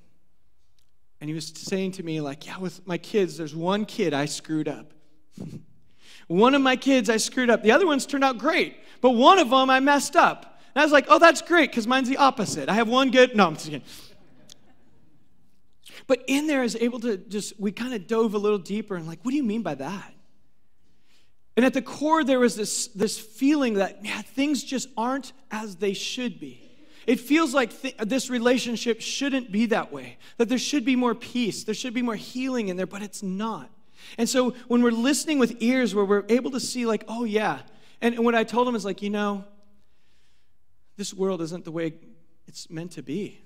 And 1.19 1.29
he 1.29 1.33
was 1.33 1.47
saying 1.47 1.93
to 1.93 2.03
me, 2.03 2.21
like, 2.21 2.45
yeah, 2.45 2.57
with 2.57 2.85
my 2.85 2.97
kids, 2.97 3.37
there's 3.37 3.55
one 3.55 3.85
kid 3.85 4.13
I 4.13 4.25
screwed 4.25 4.67
up. 4.67 4.93
one 6.27 6.53
of 6.55 6.61
my 6.61 6.75
kids 6.75 7.09
I 7.09 7.17
screwed 7.17 7.49
up. 7.49 7.63
The 7.63 7.71
other 7.71 7.87
ones 7.87 8.05
turned 8.05 8.23
out 8.23 8.37
great, 8.37 8.77
but 9.01 9.11
one 9.11 9.39
of 9.39 9.49
them 9.49 9.69
I 9.69 9.79
messed 9.79 10.15
up. 10.15 10.59
And 10.75 10.81
I 10.81 10.85
was 10.85 10.91
like, 10.91 11.05
oh, 11.09 11.19
that's 11.19 11.41
great, 11.41 11.71
because 11.71 11.87
mine's 11.87 12.09
the 12.09 12.17
opposite. 12.17 12.69
I 12.69 12.73
have 12.73 12.87
one 12.87 13.09
good, 13.11 13.35
no, 13.35 13.47
I'm 13.47 13.53
just 13.55 13.65
kidding. 13.65 13.81
But 16.05 16.23
in 16.27 16.47
there, 16.47 16.59
I 16.59 16.63
was 16.63 16.75
able 16.75 16.99
to 17.01 17.17
just, 17.17 17.59
we 17.59 17.71
kind 17.71 17.93
of 17.93 18.07
dove 18.07 18.33
a 18.33 18.37
little 18.37 18.59
deeper 18.59 18.95
and, 18.95 19.07
like, 19.07 19.19
what 19.23 19.31
do 19.31 19.37
you 19.37 19.43
mean 19.43 19.61
by 19.61 19.75
that? 19.75 20.13
And 21.55 21.65
at 21.65 21.73
the 21.73 21.81
core, 21.81 22.23
there 22.23 22.39
was 22.39 22.55
this, 22.55 22.87
this 22.87 23.17
feeling 23.19 23.75
that, 23.75 24.05
yeah, 24.05 24.21
things 24.21 24.63
just 24.63 24.89
aren't 24.95 25.33
as 25.49 25.77
they 25.77 25.93
should 25.93 26.39
be. 26.39 26.63
It 27.07 27.19
feels 27.19 27.53
like 27.53 27.81
th- 27.81 27.95
this 27.99 28.29
relationship 28.29 29.01
shouldn't 29.01 29.51
be 29.51 29.65
that 29.67 29.91
way, 29.91 30.17
that 30.37 30.49
there 30.49 30.57
should 30.57 30.85
be 30.85 30.95
more 30.95 31.15
peace, 31.15 31.63
there 31.63 31.73
should 31.73 31.93
be 31.93 32.01
more 32.01 32.15
healing 32.15 32.67
in 32.67 32.77
there, 32.77 32.85
but 32.85 33.01
it's 33.01 33.23
not. 33.23 33.71
And 34.17 34.27
so 34.27 34.51
when 34.67 34.81
we're 34.81 34.91
listening 34.91 35.39
with 35.39 35.61
ears 35.61 35.93
where 35.93 36.05
we're 36.05 36.25
able 36.29 36.51
to 36.51 36.59
see, 36.59 36.85
like, 36.85 37.03
oh, 37.07 37.23
yeah. 37.23 37.59
And, 38.01 38.15
and 38.15 38.25
what 38.25 38.35
I 38.35 38.43
told 38.43 38.67
him 38.67 38.75
is, 38.75 38.85
like, 38.85 39.01
you 39.01 39.09
know, 39.09 39.43
this 40.95 41.13
world 41.13 41.41
isn't 41.41 41.65
the 41.65 41.71
way 41.71 41.93
it's 42.47 42.69
meant 42.69 42.91
to 42.93 43.03
be. 43.03 43.41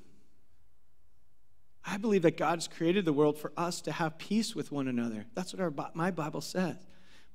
I 1.84 1.98
believe 1.98 2.22
that 2.22 2.38
God's 2.38 2.68
created 2.68 3.06
the 3.06 3.14
world 3.14 3.38
for 3.38 3.52
us 3.58 3.82
to 3.82 3.92
have 3.92 4.18
peace 4.18 4.56
with 4.56 4.72
one 4.72 4.88
another. 4.88 5.26
That's 5.34 5.54
what 5.54 5.62
our, 5.62 5.74
my 5.94 6.12
Bible 6.12 6.42
says 6.42 6.78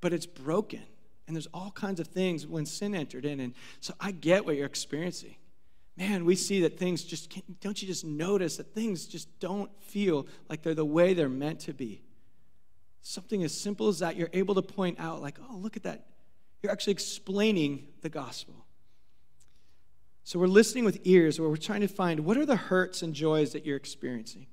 but 0.00 0.12
it's 0.12 0.26
broken. 0.26 0.82
And 1.26 1.34
there's 1.34 1.48
all 1.52 1.72
kinds 1.72 1.98
of 1.98 2.06
things 2.06 2.46
when 2.46 2.66
sin 2.66 2.94
entered 2.94 3.24
in. 3.24 3.40
And 3.40 3.54
so 3.80 3.94
I 4.00 4.12
get 4.12 4.46
what 4.46 4.56
you're 4.56 4.66
experiencing. 4.66 5.36
Man, 5.96 6.24
we 6.24 6.36
see 6.36 6.60
that 6.60 6.78
things 6.78 7.02
just 7.02 7.34
don't 7.60 7.80
you 7.80 7.88
just 7.88 8.04
notice 8.04 8.58
that 8.58 8.74
things 8.74 9.06
just 9.06 9.40
don't 9.40 9.70
feel 9.82 10.26
like 10.48 10.62
they're 10.62 10.74
the 10.74 10.84
way 10.84 11.14
they're 11.14 11.28
meant 11.28 11.60
to 11.60 11.72
be. 11.72 12.02
Something 13.08 13.44
as 13.44 13.56
simple 13.56 13.86
as 13.86 14.00
that, 14.00 14.16
you're 14.16 14.30
able 14.32 14.56
to 14.56 14.62
point 14.62 14.98
out, 14.98 15.22
like, 15.22 15.38
oh, 15.48 15.54
look 15.54 15.76
at 15.76 15.84
that. 15.84 16.06
You're 16.60 16.72
actually 16.72 16.94
explaining 16.94 17.86
the 18.00 18.08
gospel. 18.08 18.66
So 20.24 20.40
we're 20.40 20.48
listening 20.48 20.84
with 20.84 20.98
ears 21.04 21.38
where 21.38 21.48
we're 21.48 21.56
trying 21.56 21.82
to 21.82 21.88
find 21.88 22.24
what 22.24 22.36
are 22.36 22.44
the 22.44 22.56
hurts 22.56 23.02
and 23.02 23.14
joys 23.14 23.52
that 23.52 23.64
you're 23.64 23.76
experiencing? 23.76 24.48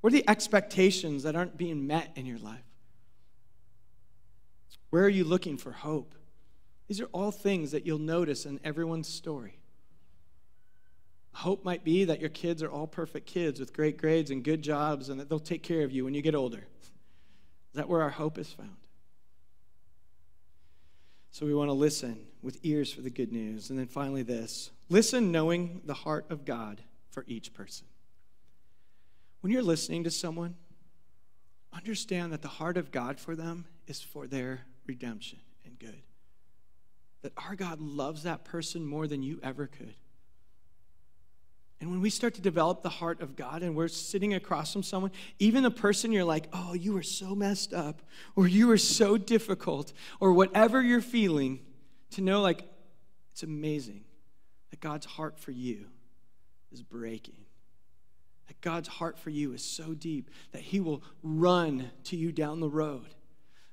What 0.00 0.12
are 0.12 0.16
the 0.16 0.28
expectations 0.28 1.22
that 1.22 1.36
aren't 1.36 1.56
being 1.56 1.86
met 1.86 2.10
in 2.16 2.26
your 2.26 2.38
life? 2.38 2.64
Where 4.90 5.04
are 5.04 5.08
you 5.08 5.22
looking 5.22 5.56
for 5.56 5.70
hope? 5.70 6.16
These 6.88 7.00
are 7.00 7.08
all 7.12 7.30
things 7.30 7.70
that 7.70 7.86
you'll 7.86 7.98
notice 7.98 8.44
in 8.44 8.58
everyone's 8.64 9.06
story. 9.06 9.60
Hope 11.32 11.64
might 11.64 11.84
be 11.84 12.06
that 12.06 12.20
your 12.20 12.30
kids 12.30 12.60
are 12.60 12.70
all 12.70 12.88
perfect 12.88 13.26
kids 13.26 13.60
with 13.60 13.72
great 13.72 13.98
grades 13.98 14.32
and 14.32 14.42
good 14.42 14.62
jobs 14.62 15.10
and 15.10 15.20
that 15.20 15.28
they'll 15.28 15.38
take 15.38 15.62
care 15.62 15.84
of 15.84 15.92
you 15.92 16.04
when 16.04 16.14
you 16.14 16.22
get 16.22 16.34
older. 16.34 16.66
Is 17.74 17.78
that 17.78 17.88
where 17.88 18.02
our 18.02 18.10
hope 18.10 18.38
is 18.38 18.52
found? 18.52 18.76
So 21.32 21.44
we 21.44 21.54
want 21.56 21.70
to 21.70 21.74
listen 21.74 22.26
with 22.40 22.60
ears 22.62 22.92
for 22.92 23.00
the 23.00 23.10
good 23.10 23.32
news. 23.32 23.68
And 23.68 23.76
then 23.76 23.88
finally, 23.88 24.22
this 24.22 24.70
listen 24.88 25.32
knowing 25.32 25.80
the 25.84 25.92
heart 25.92 26.26
of 26.30 26.44
God 26.44 26.82
for 27.10 27.24
each 27.26 27.52
person. 27.52 27.88
When 29.40 29.52
you're 29.52 29.60
listening 29.60 30.04
to 30.04 30.10
someone, 30.12 30.54
understand 31.72 32.32
that 32.32 32.42
the 32.42 32.46
heart 32.46 32.76
of 32.76 32.92
God 32.92 33.18
for 33.18 33.34
them 33.34 33.64
is 33.88 34.00
for 34.00 34.28
their 34.28 34.60
redemption 34.86 35.40
and 35.64 35.76
good. 35.76 36.02
That 37.22 37.32
our 37.36 37.56
God 37.56 37.80
loves 37.80 38.22
that 38.22 38.44
person 38.44 38.86
more 38.86 39.08
than 39.08 39.20
you 39.20 39.40
ever 39.42 39.66
could. 39.66 39.96
And 41.80 41.90
when 41.90 42.00
we 42.00 42.10
start 42.10 42.34
to 42.34 42.40
develop 42.40 42.82
the 42.82 42.88
heart 42.88 43.20
of 43.20 43.36
God 43.36 43.62
and 43.62 43.76
we're 43.76 43.88
sitting 43.88 44.34
across 44.34 44.72
from 44.72 44.82
someone, 44.82 45.10
even 45.38 45.64
a 45.64 45.70
person 45.70 46.12
you're 46.12 46.24
like, 46.24 46.48
oh, 46.52 46.72
you 46.72 46.92
were 46.92 47.02
so 47.02 47.34
messed 47.34 47.74
up, 47.74 48.00
or 48.36 48.48
you 48.48 48.68
were 48.68 48.78
so 48.78 49.18
difficult, 49.18 49.92
or 50.20 50.32
whatever 50.32 50.80
you're 50.80 51.00
feeling, 51.00 51.60
to 52.12 52.22
know 52.22 52.40
like 52.40 52.64
it's 53.32 53.42
amazing 53.42 54.04
that 54.70 54.80
God's 54.80 55.06
heart 55.06 55.38
for 55.38 55.50
you 55.50 55.86
is 56.72 56.82
breaking. 56.82 57.36
That 58.46 58.60
God's 58.60 58.88
heart 58.88 59.18
for 59.18 59.30
you 59.30 59.52
is 59.52 59.64
so 59.64 59.94
deep 59.94 60.30
that 60.52 60.62
He 60.62 60.80
will 60.80 61.02
run 61.22 61.90
to 62.04 62.16
you 62.16 62.32
down 62.32 62.60
the 62.60 62.68
road 62.68 63.14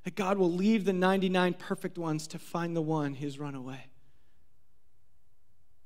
that 0.04 0.16
God 0.16 0.38
will 0.38 0.52
leave 0.52 0.86
the 0.86 0.94
99 0.94 1.54
perfect 1.54 1.98
ones 1.98 2.28
to 2.28 2.40
find 2.40 2.76
the 2.76 2.82
one 2.82 3.14
who's 3.14 3.40
run 3.40 3.56
away. 3.56 3.86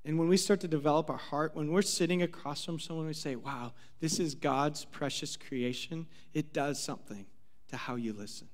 And 0.06 0.20
when 0.20 0.28
we 0.28 0.38
start 0.38 0.60
to 0.62 0.68
develop 0.68 1.10
our 1.10 1.18
heart, 1.18 1.56
when 1.56 1.72
we're 1.72 1.82
sitting 1.82 2.22
across 2.22 2.64
from 2.64 2.80
someone, 2.80 3.08
we 3.08 3.14
say, 3.14 3.36
wow, 3.36 3.74
this 4.00 4.20
is 4.20 4.36
God's 4.36 4.86
precious 4.86 5.36
creation, 5.36 6.06
it 6.34 6.54
does 6.54 6.82
something 6.82 7.26
to 7.70 7.76
how 7.76 7.96
you 7.96 8.14
listen. 8.14 8.48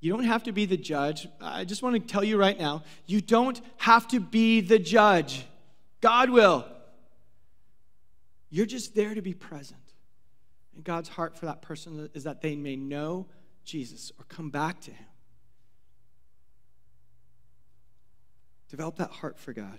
You 0.00 0.12
don't 0.12 0.24
have 0.24 0.42
to 0.42 0.52
be 0.52 0.66
the 0.66 0.76
judge. 0.76 1.26
I 1.40 1.64
just 1.64 1.82
want 1.82 1.94
to 1.94 2.00
tell 2.00 2.22
you 2.22 2.36
right 2.36 2.58
now 2.58 2.84
you 3.06 3.22
don't 3.22 3.58
have 3.78 4.06
to 4.08 4.20
be 4.20 4.60
the 4.60 4.78
judge. 4.78 5.46
God 6.02 6.28
will. 6.28 6.66
You're 8.50 8.66
just 8.66 8.94
there 8.94 9.14
to 9.14 9.22
be 9.22 9.32
present. 9.32 9.80
And 10.74 10.84
God's 10.84 11.08
heart 11.08 11.36
for 11.36 11.46
that 11.46 11.62
person 11.62 12.10
is 12.12 12.24
that 12.24 12.42
they 12.42 12.56
may 12.56 12.76
know 12.76 13.26
Jesus 13.64 14.12
or 14.18 14.24
come 14.28 14.50
back 14.50 14.80
to 14.82 14.90
Him. 14.90 15.06
Develop 18.68 18.96
that 18.96 19.10
heart 19.10 19.38
for 19.38 19.52
God. 19.52 19.78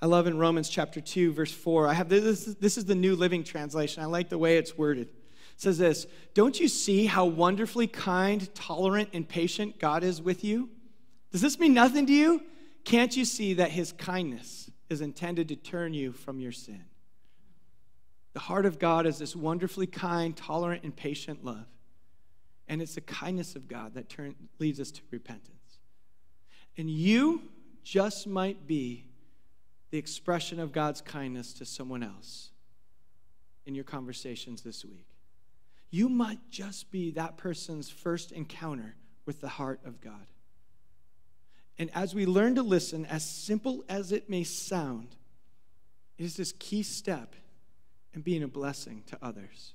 I 0.00 0.06
love 0.06 0.26
in 0.26 0.38
Romans 0.38 0.68
chapter 0.68 1.00
2, 1.00 1.32
verse 1.32 1.52
4. 1.52 1.88
I 1.88 1.94
have 1.94 2.08
this, 2.08 2.44
this 2.44 2.76
is 2.76 2.84
the 2.84 2.94
New 2.94 3.16
Living 3.16 3.42
Translation. 3.42 4.02
I 4.02 4.06
like 4.06 4.28
the 4.28 4.38
way 4.38 4.58
it's 4.58 4.76
worded. 4.76 5.08
It 5.08 5.60
says 5.60 5.78
this 5.78 6.06
Don't 6.34 6.60
you 6.60 6.68
see 6.68 7.06
how 7.06 7.24
wonderfully 7.24 7.86
kind, 7.86 8.54
tolerant, 8.54 9.10
and 9.14 9.26
patient 9.26 9.78
God 9.78 10.04
is 10.04 10.20
with 10.20 10.44
you? 10.44 10.68
Does 11.32 11.40
this 11.40 11.58
mean 11.58 11.74
nothing 11.74 12.06
to 12.06 12.12
you? 12.12 12.42
Can't 12.84 13.16
you 13.16 13.24
see 13.24 13.54
that 13.54 13.70
His 13.70 13.92
kindness 13.92 14.70
is 14.88 15.00
intended 15.00 15.48
to 15.48 15.56
turn 15.56 15.94
you 15.94 16.12
from 16.12 16.38
your 16.40 16.52
sin? 16.52 16.84
The 18.34 18.40
heart 18.40 18.66
of 18.66 18.78
God 18.78 19.06
is 19.06 19.18
this 19.18 19.34
wonderfully 19.34 19.86
kind, 19.86 20.36
tolerant, 20.36 20.84
and 20.84 20.94
patient 20.94 21.42
love. 21.42 21.66
And 22.68 22.82
it's 22.82 22.94
the 22.94 23.00
kindness 23.00 23.56
of 23.56 23.66
God 23.66 23.94
that 23.94 24.10
turn, 24.10 24.34
leads 24.58 24.78
us 24.78 24.90
to 24.90 25.00
repentance. 25.10 25.78
And 26.76 26.90
you 26.90 27.42
just 27.86 28.26
might 28.26 28.66
be 28.66 29.04
the 29.90 29.98
expression 29.98 30.58
of 30.58 30.72
God's 30.72 31.00
kindness 31.00 31.52
to 31.52 31.64
someone 31.64 32.02
else 32.02 32.50
in 33.64 33.76
your 33.76 33.84
conversations 33.84 34.62
this 34.62 34.84
week. 34.84 35.06
You 35.90 36.08
might 36.08 36.40
just 36.50 36.90
be 36.90 37.12
that 37.12 37.36
person's 37.36 37.88
first 37.88 38.32
encounter 38.32 38.96
with 39.24 39.40
the 39.40 39.46
heart 39.46 39.78
of 39.84 40.00
God. 40.00 40.26
And 41.78 41.88
as 41.94 42.12
we 42.12 42.26
learn 42.26 42.56
to 42.56 42.62
listen, 42.64 43.06
as 43.06 43.24
simple 43.24 43.84
as 43.88 44.10
it 44.10 44.28
may 44.28 44.42
sound, 44.42 45.14
it 46.18 46.24
is 46.24 46.36
this 46.36 46.52
key 46.58 46.82
step 46.82 47.36
in 48.14 48.20
being 48.20 48.42
a 48.42 48.48
blessing 48.48 49.04
to 49.06 49.18
others. 49.22 49.74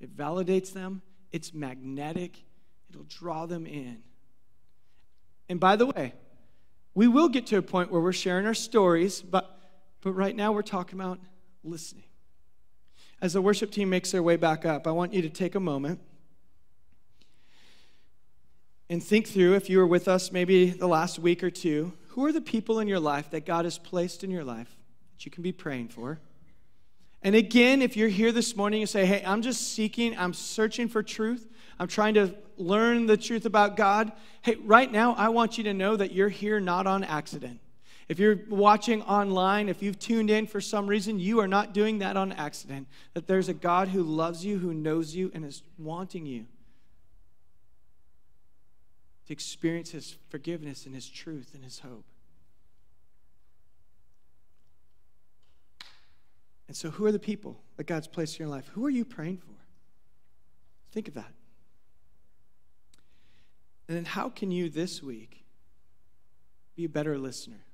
It 0.00 0.16
validates 0.16 0.72
them, 0.72 1.02
it's 1.32 1.52
magnetic, 1.52 2.44
it'll 2.88 3.04
draw 3.04 3.44
them 3.44 3.66
in. 3.66 3.98
And 5.50 5.60
by 5.60 5.76
the 5.76 5.84
way, 5.84 6.14
we 6.94 7.08
will 7.08 7.28
get 7.28 7.46
to 7.48 7.56
a 7.56 7.62
point 7.62 7.90
where 7.90 8.00
we're 8.00 8.12
sharing 8.12 8.46
our 8.46 8.54
stories, 8.54 9.22
but, 9.22 9.58
but 10.02 10.12
right 10.12 10.36
now 10.36 10.52
we're 10.52 10.62
talking 10.62 10.98
about 10.98 11.18
listening. 11.64 12.04
As 13.20 13.32
the 13.32 13.40
worship 13.40 13.70
team 13.70 13.88
makes 13.88 14.10
their 14.10 14.22
way 14.22 14.36
back 14.36 14.66
up, 14.66 14.86
I 14.86 14.90
want 14.90 15.12
you 15.14 15.22
to 15.22 15.30
take 15.30 15.54
a 15.54 15.60
moment 15.60 16.00
and 18.90 19.02
think 19.02 19.28
through 19.28 19.54
if 19.54 19.70
you 19.70 19.78
were 19.78 19.86
with 19.86 20.08
us 20.08 20.32
maybe 20.32 20.70
the 20.70 20.88
last 20.88 21.18
week 21.18 21.42
or 21.42 21.50
two, 21.50 21.92
who 22.08 22.24
are 22.26 22.32
the 22.32 22.40
people 22.40 22.80
in 22.80 22.88
your 22.88 23.00
life 23.00 23.30
that 23.30 23.46
God 23.46 23.64
has 23.64 23.78
placed 23.78 24.22
in 24.22 24.30
your 24.30 24.44
life 24.44 24.76
that 25.14 25.24
you 25.24 25.30
can 25.30 25.42
be 25.42 25.52
praying 25.52 25.88
for? 25.88 26.20
And 27.22 27.34
again, 27.36 27.80
if 27.80 27.96
you're 27.96 28.08
here 28.08 28.32
this 28.32 28.56
morning 28.56 28.82
and 28.82 28.90
say, 28.90 29.06
hey, 29.06 29.22
I'm 29.24 29.40
just 29.40 29.72
seeking, 29.72 30.18
I'm 30.18 30.34
searching 30.34 30.88
for 30.88 31.02
truth, 31.02 31.48
I'm 31.82 31.88
trying 31.88 32.14
to 32.14 32.32
learn 32.58 33.06
the 33.06 33.16
truth 33.16 33.44
about 33.44 33.76
God, 33.76 34.12
hey, 34.42 34.54
right 34.54 34.90
now, 34.90 35.14
I 35.14 35.30
want 35.30 35.58
you 35.58 35.64
to 35.64 35.74
know 35.74 35.96
that 35.96 36.12
you're 36.12 36.28
here 36.28 36.60
not 36.60 36.86
on 36.86 37.02
accident. 37.02 37.58
If 38.08 38.20
you're 38.20 38.38
watching 38.48 39.02
online, 39.02 39.68
if 39.68 39.82
you've 39.82 39.98
tuned 39.98 40.30
in 40.30 40.46
for 40.46 40.60
some 40.60 40.86
reason, 40.86 41.18
you 41.18 41.40
are 41.40 41.48
not 41.48 41.74
doing 41.74 41.98
that 41.98 42.16
on 42.16 42.30
accident. 42.30 42.86
That 43.14 43.26
there's 43.26 43.48
a 43.48 43.52
God 43.52 43.88
who 43.88 44.04
loves 44.04 44.44
you, 44.44 44.58
who 44.58 44.72
knows 44.72 45.16
you, 45.16 45.32
and 45.34 45.44
is 45.44 45.64
wanting 45.76 46.24
you 46.24 46.46
to 49.26 49.32
experience 49.32 49.90
His 49.90 50.16
forgiveness 50.28 50.86
and 50.86 50.94
His 50.94 51.08
truth 51.08 51.50
and 51.52 51.64
His 51.64 51.80
hope. 51.80 52.04
And 56.68 56.76
so, 56.76 56.90
who 56.90 57.06
are 57.06 57.12
the 57.12 57.18
people 57.18 57.60
that 57.76 57.88
God's 57.88 58.06
placed 58.06 58.38
in 58.38 58.46
your 58.46 58.54
life? 58.54 58.70
Who 58.74 58.86
are 58.86 58.90
you 58.90 59.04
praying 59.04 59.38
for? 59.38 59.56
Think 60.92 61.08
of 61.08 61.14
that. 61.14 61.32
And 63.92 63.98
then, 63.98 64.04
how 64.06 64.30
can 64.30 64.50
you 64.50 64.70
this 64.70 65.02
week 65.02 65.44
be 66.74 66.86
a 66.86 66.88
better 66.88 67.18
listener? 67.18 67.66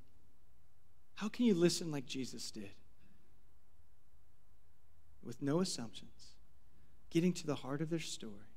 How 1.15 1.29
can 1.29 1.47
you 1.47 1.55
listen 1.55 1.93
like 1.93 2.07
Jesus 2.07 2.51
did? 2.51 2.73
With 5.23 5.41
no 5.41 5.61
assumptions, 5.61 6.35
getting 7.11 7.33
to 7.35 7.47
the 7.47 7.55
heart 7.55 7.81
of 7.81 7.89
their 7.89 8.01
story 8.01 8.49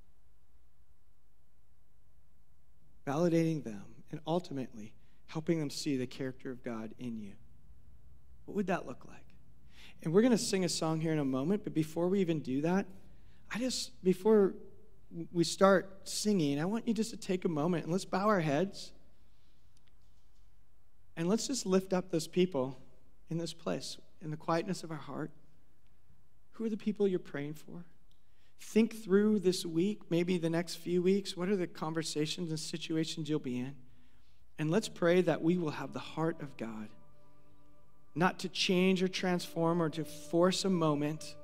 validating 3.06 3.64
them, 3.64 3.84
and 4.10 4.20
ultimately 4.26 4.94
helping 5.28 5.60
them 5.60 5.70
see 5.70 5.98
the 5.98 6.08
character 6.08 6.50
of 6.50 6.64
God 6.64 6.96
in 6.98 7.20
you. 7.20 7.34
What 8.46 8.56
would 8.56 8.68
that 8.68 8.88
look 8.88 9.06
like? 9.08 9.36
And 10.02 10.12
we're 10.12 10.24
going 10.24 10.32
to 10.32 10.38
sing 10.38 10.66
a 10.66 10.70
song 10.70 11.00
here 11.00 11.14
in 11.14 11.20
a 11.20 11.26
moment, 11.26 11.64
but 11.64 11.76
before 11.76 12.08
we 12.08 12.22
even 12.22 12.40
do 12.40 12.62
that, 12.62 12.88
I 13.54 13.60
just, 13.60 14.04
before 14.04 14.56
we 15.32 15.44
start 15.44 16.08
singing, 16.08 16.60
I 16.60 16.66
want 16.66 16.88
you 16.88 16.94
just 16.94 17.12
to 17.12 17.18
take 17.18 17.46
a 17.46 17.50
moment 17.50 17.84
and 17.84 17.92
let's 17.92 18.06
bow 18.06 18.28
our 18.28 18.40
heads 18.40 18.92
and 21.18 21.28
let's 21.28 21.48
just 21.48 21.66
lift 21.66 21.94
up 21.94 22.10
those 22.12 22.28
people 22.28 22.80
in 23.30 23.38
this 23.38 23.54
place, 23.54 23.98
in 24.22 24.32
the 24.32 24.38
quietness 24.38 24.84
of 24.84 24.92
our 24.92 24.98
heart. 24.98 25.32
Who 26.54 26.66
are 26.66 26.70
the 26.70 26.78
people 26.78 27.08
you're 27.08 27.20
praying 27.20 27.56
for? 27.56 27.86
Think 28.60 29.04
through 29.04 29.40
this 29.40 29.66
week, 29.66 30.02
maybe 30.10 30.38
the 30.38 30.50
next 30.50 30.76
few 30.76 31.02
weeks. 31.02 31.36
What 31.36 31.50
are 31.50 31.56
the 31.56 31.68
conversations 31.68 32.50
and 32.50 32.60
situations 32.60 33.30
you'll 33.30 33.40
be 33.40 33.60
in? 33.60 33.76
And 34.60 34.70
let's 34.70 34.88
pray 34.88 35.22
that 35.22 35.42
we 35.42 35.58
will 35.58 35.72
have 35.72 35.94
the 35.94 36.00
heart 36.00 36.42
of 36.42 36.56
God, 36.58 36.90
not 38.14 38.40
to 38.40 38.50
change 38.50 39.02
or 39.02 39.08
transform 39.08 39.82
or 39.82 39.90
to 39.90 40.06
force 40.06 40.64
a 40.66 40.70
moment, 40.70 41.36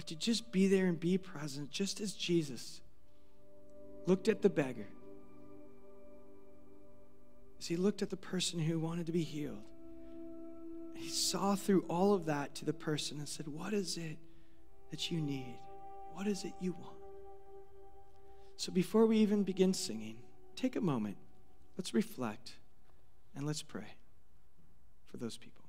but 0.00 0.06
to 0.06 0.16
just 0.16 0.50
be 0.50 0.66
there 0.66 0.86
and 0.86 0.98
be 0.98 1.18
present, 1.18 1.70
just 1.70 2.00
as 2.00 2.14
Jesus 2.14 2.80
looked 4.06 4.28
at 4.28 4.40
the 4.40 4.48
beggar, 4.48 4.88
as 7.58 7.66
he 7.66 7.76
looked 7.76 8.00
at 8.00 8.08
the 8.08 8.16
person 8.16 8.58
who 8.58 8.78
wanted 8.78 9.04
to 9.04 9.12
be 9.12 9.22
healed. 9.22 9.62
He 10.94 11.10
saw 11.10 11.54
through 11.54 11.84
all 11.86 12.14
of 12.14 12.24
that 12.24 12.54
to 12.54 12.64
the 12.64 12.72
person 12.72 13.18
and 13.18 13.28
said, 13.28 13.46
What 13.46 13.74
is 13.74 13.98
it 13.98 14.16
that 14.90 15.10
you 15.10 15.20
need? 15.20 15.58
What 16.14 16.26
is 16.26 16.44
it 16.44 16.54
you 16.62 16.72
want? 16.72 16.96
So 18.56 18.72
before 18.72 19.04
we 19.04 19.18
even 19.18 19.42
begin 19.42 19.74
singing, 19.74 20.16
take 20.56 20.76
a 20.76 20.80
moment. 20.80 21.18
Let's 21.76 21.92
reflect 21.92 22.54
and 23.36 23.46
let's 23.46 23.62
pray 23.62 23.96
for 25.04 25.18
those 25.18 25.36
people. 25.36 25.59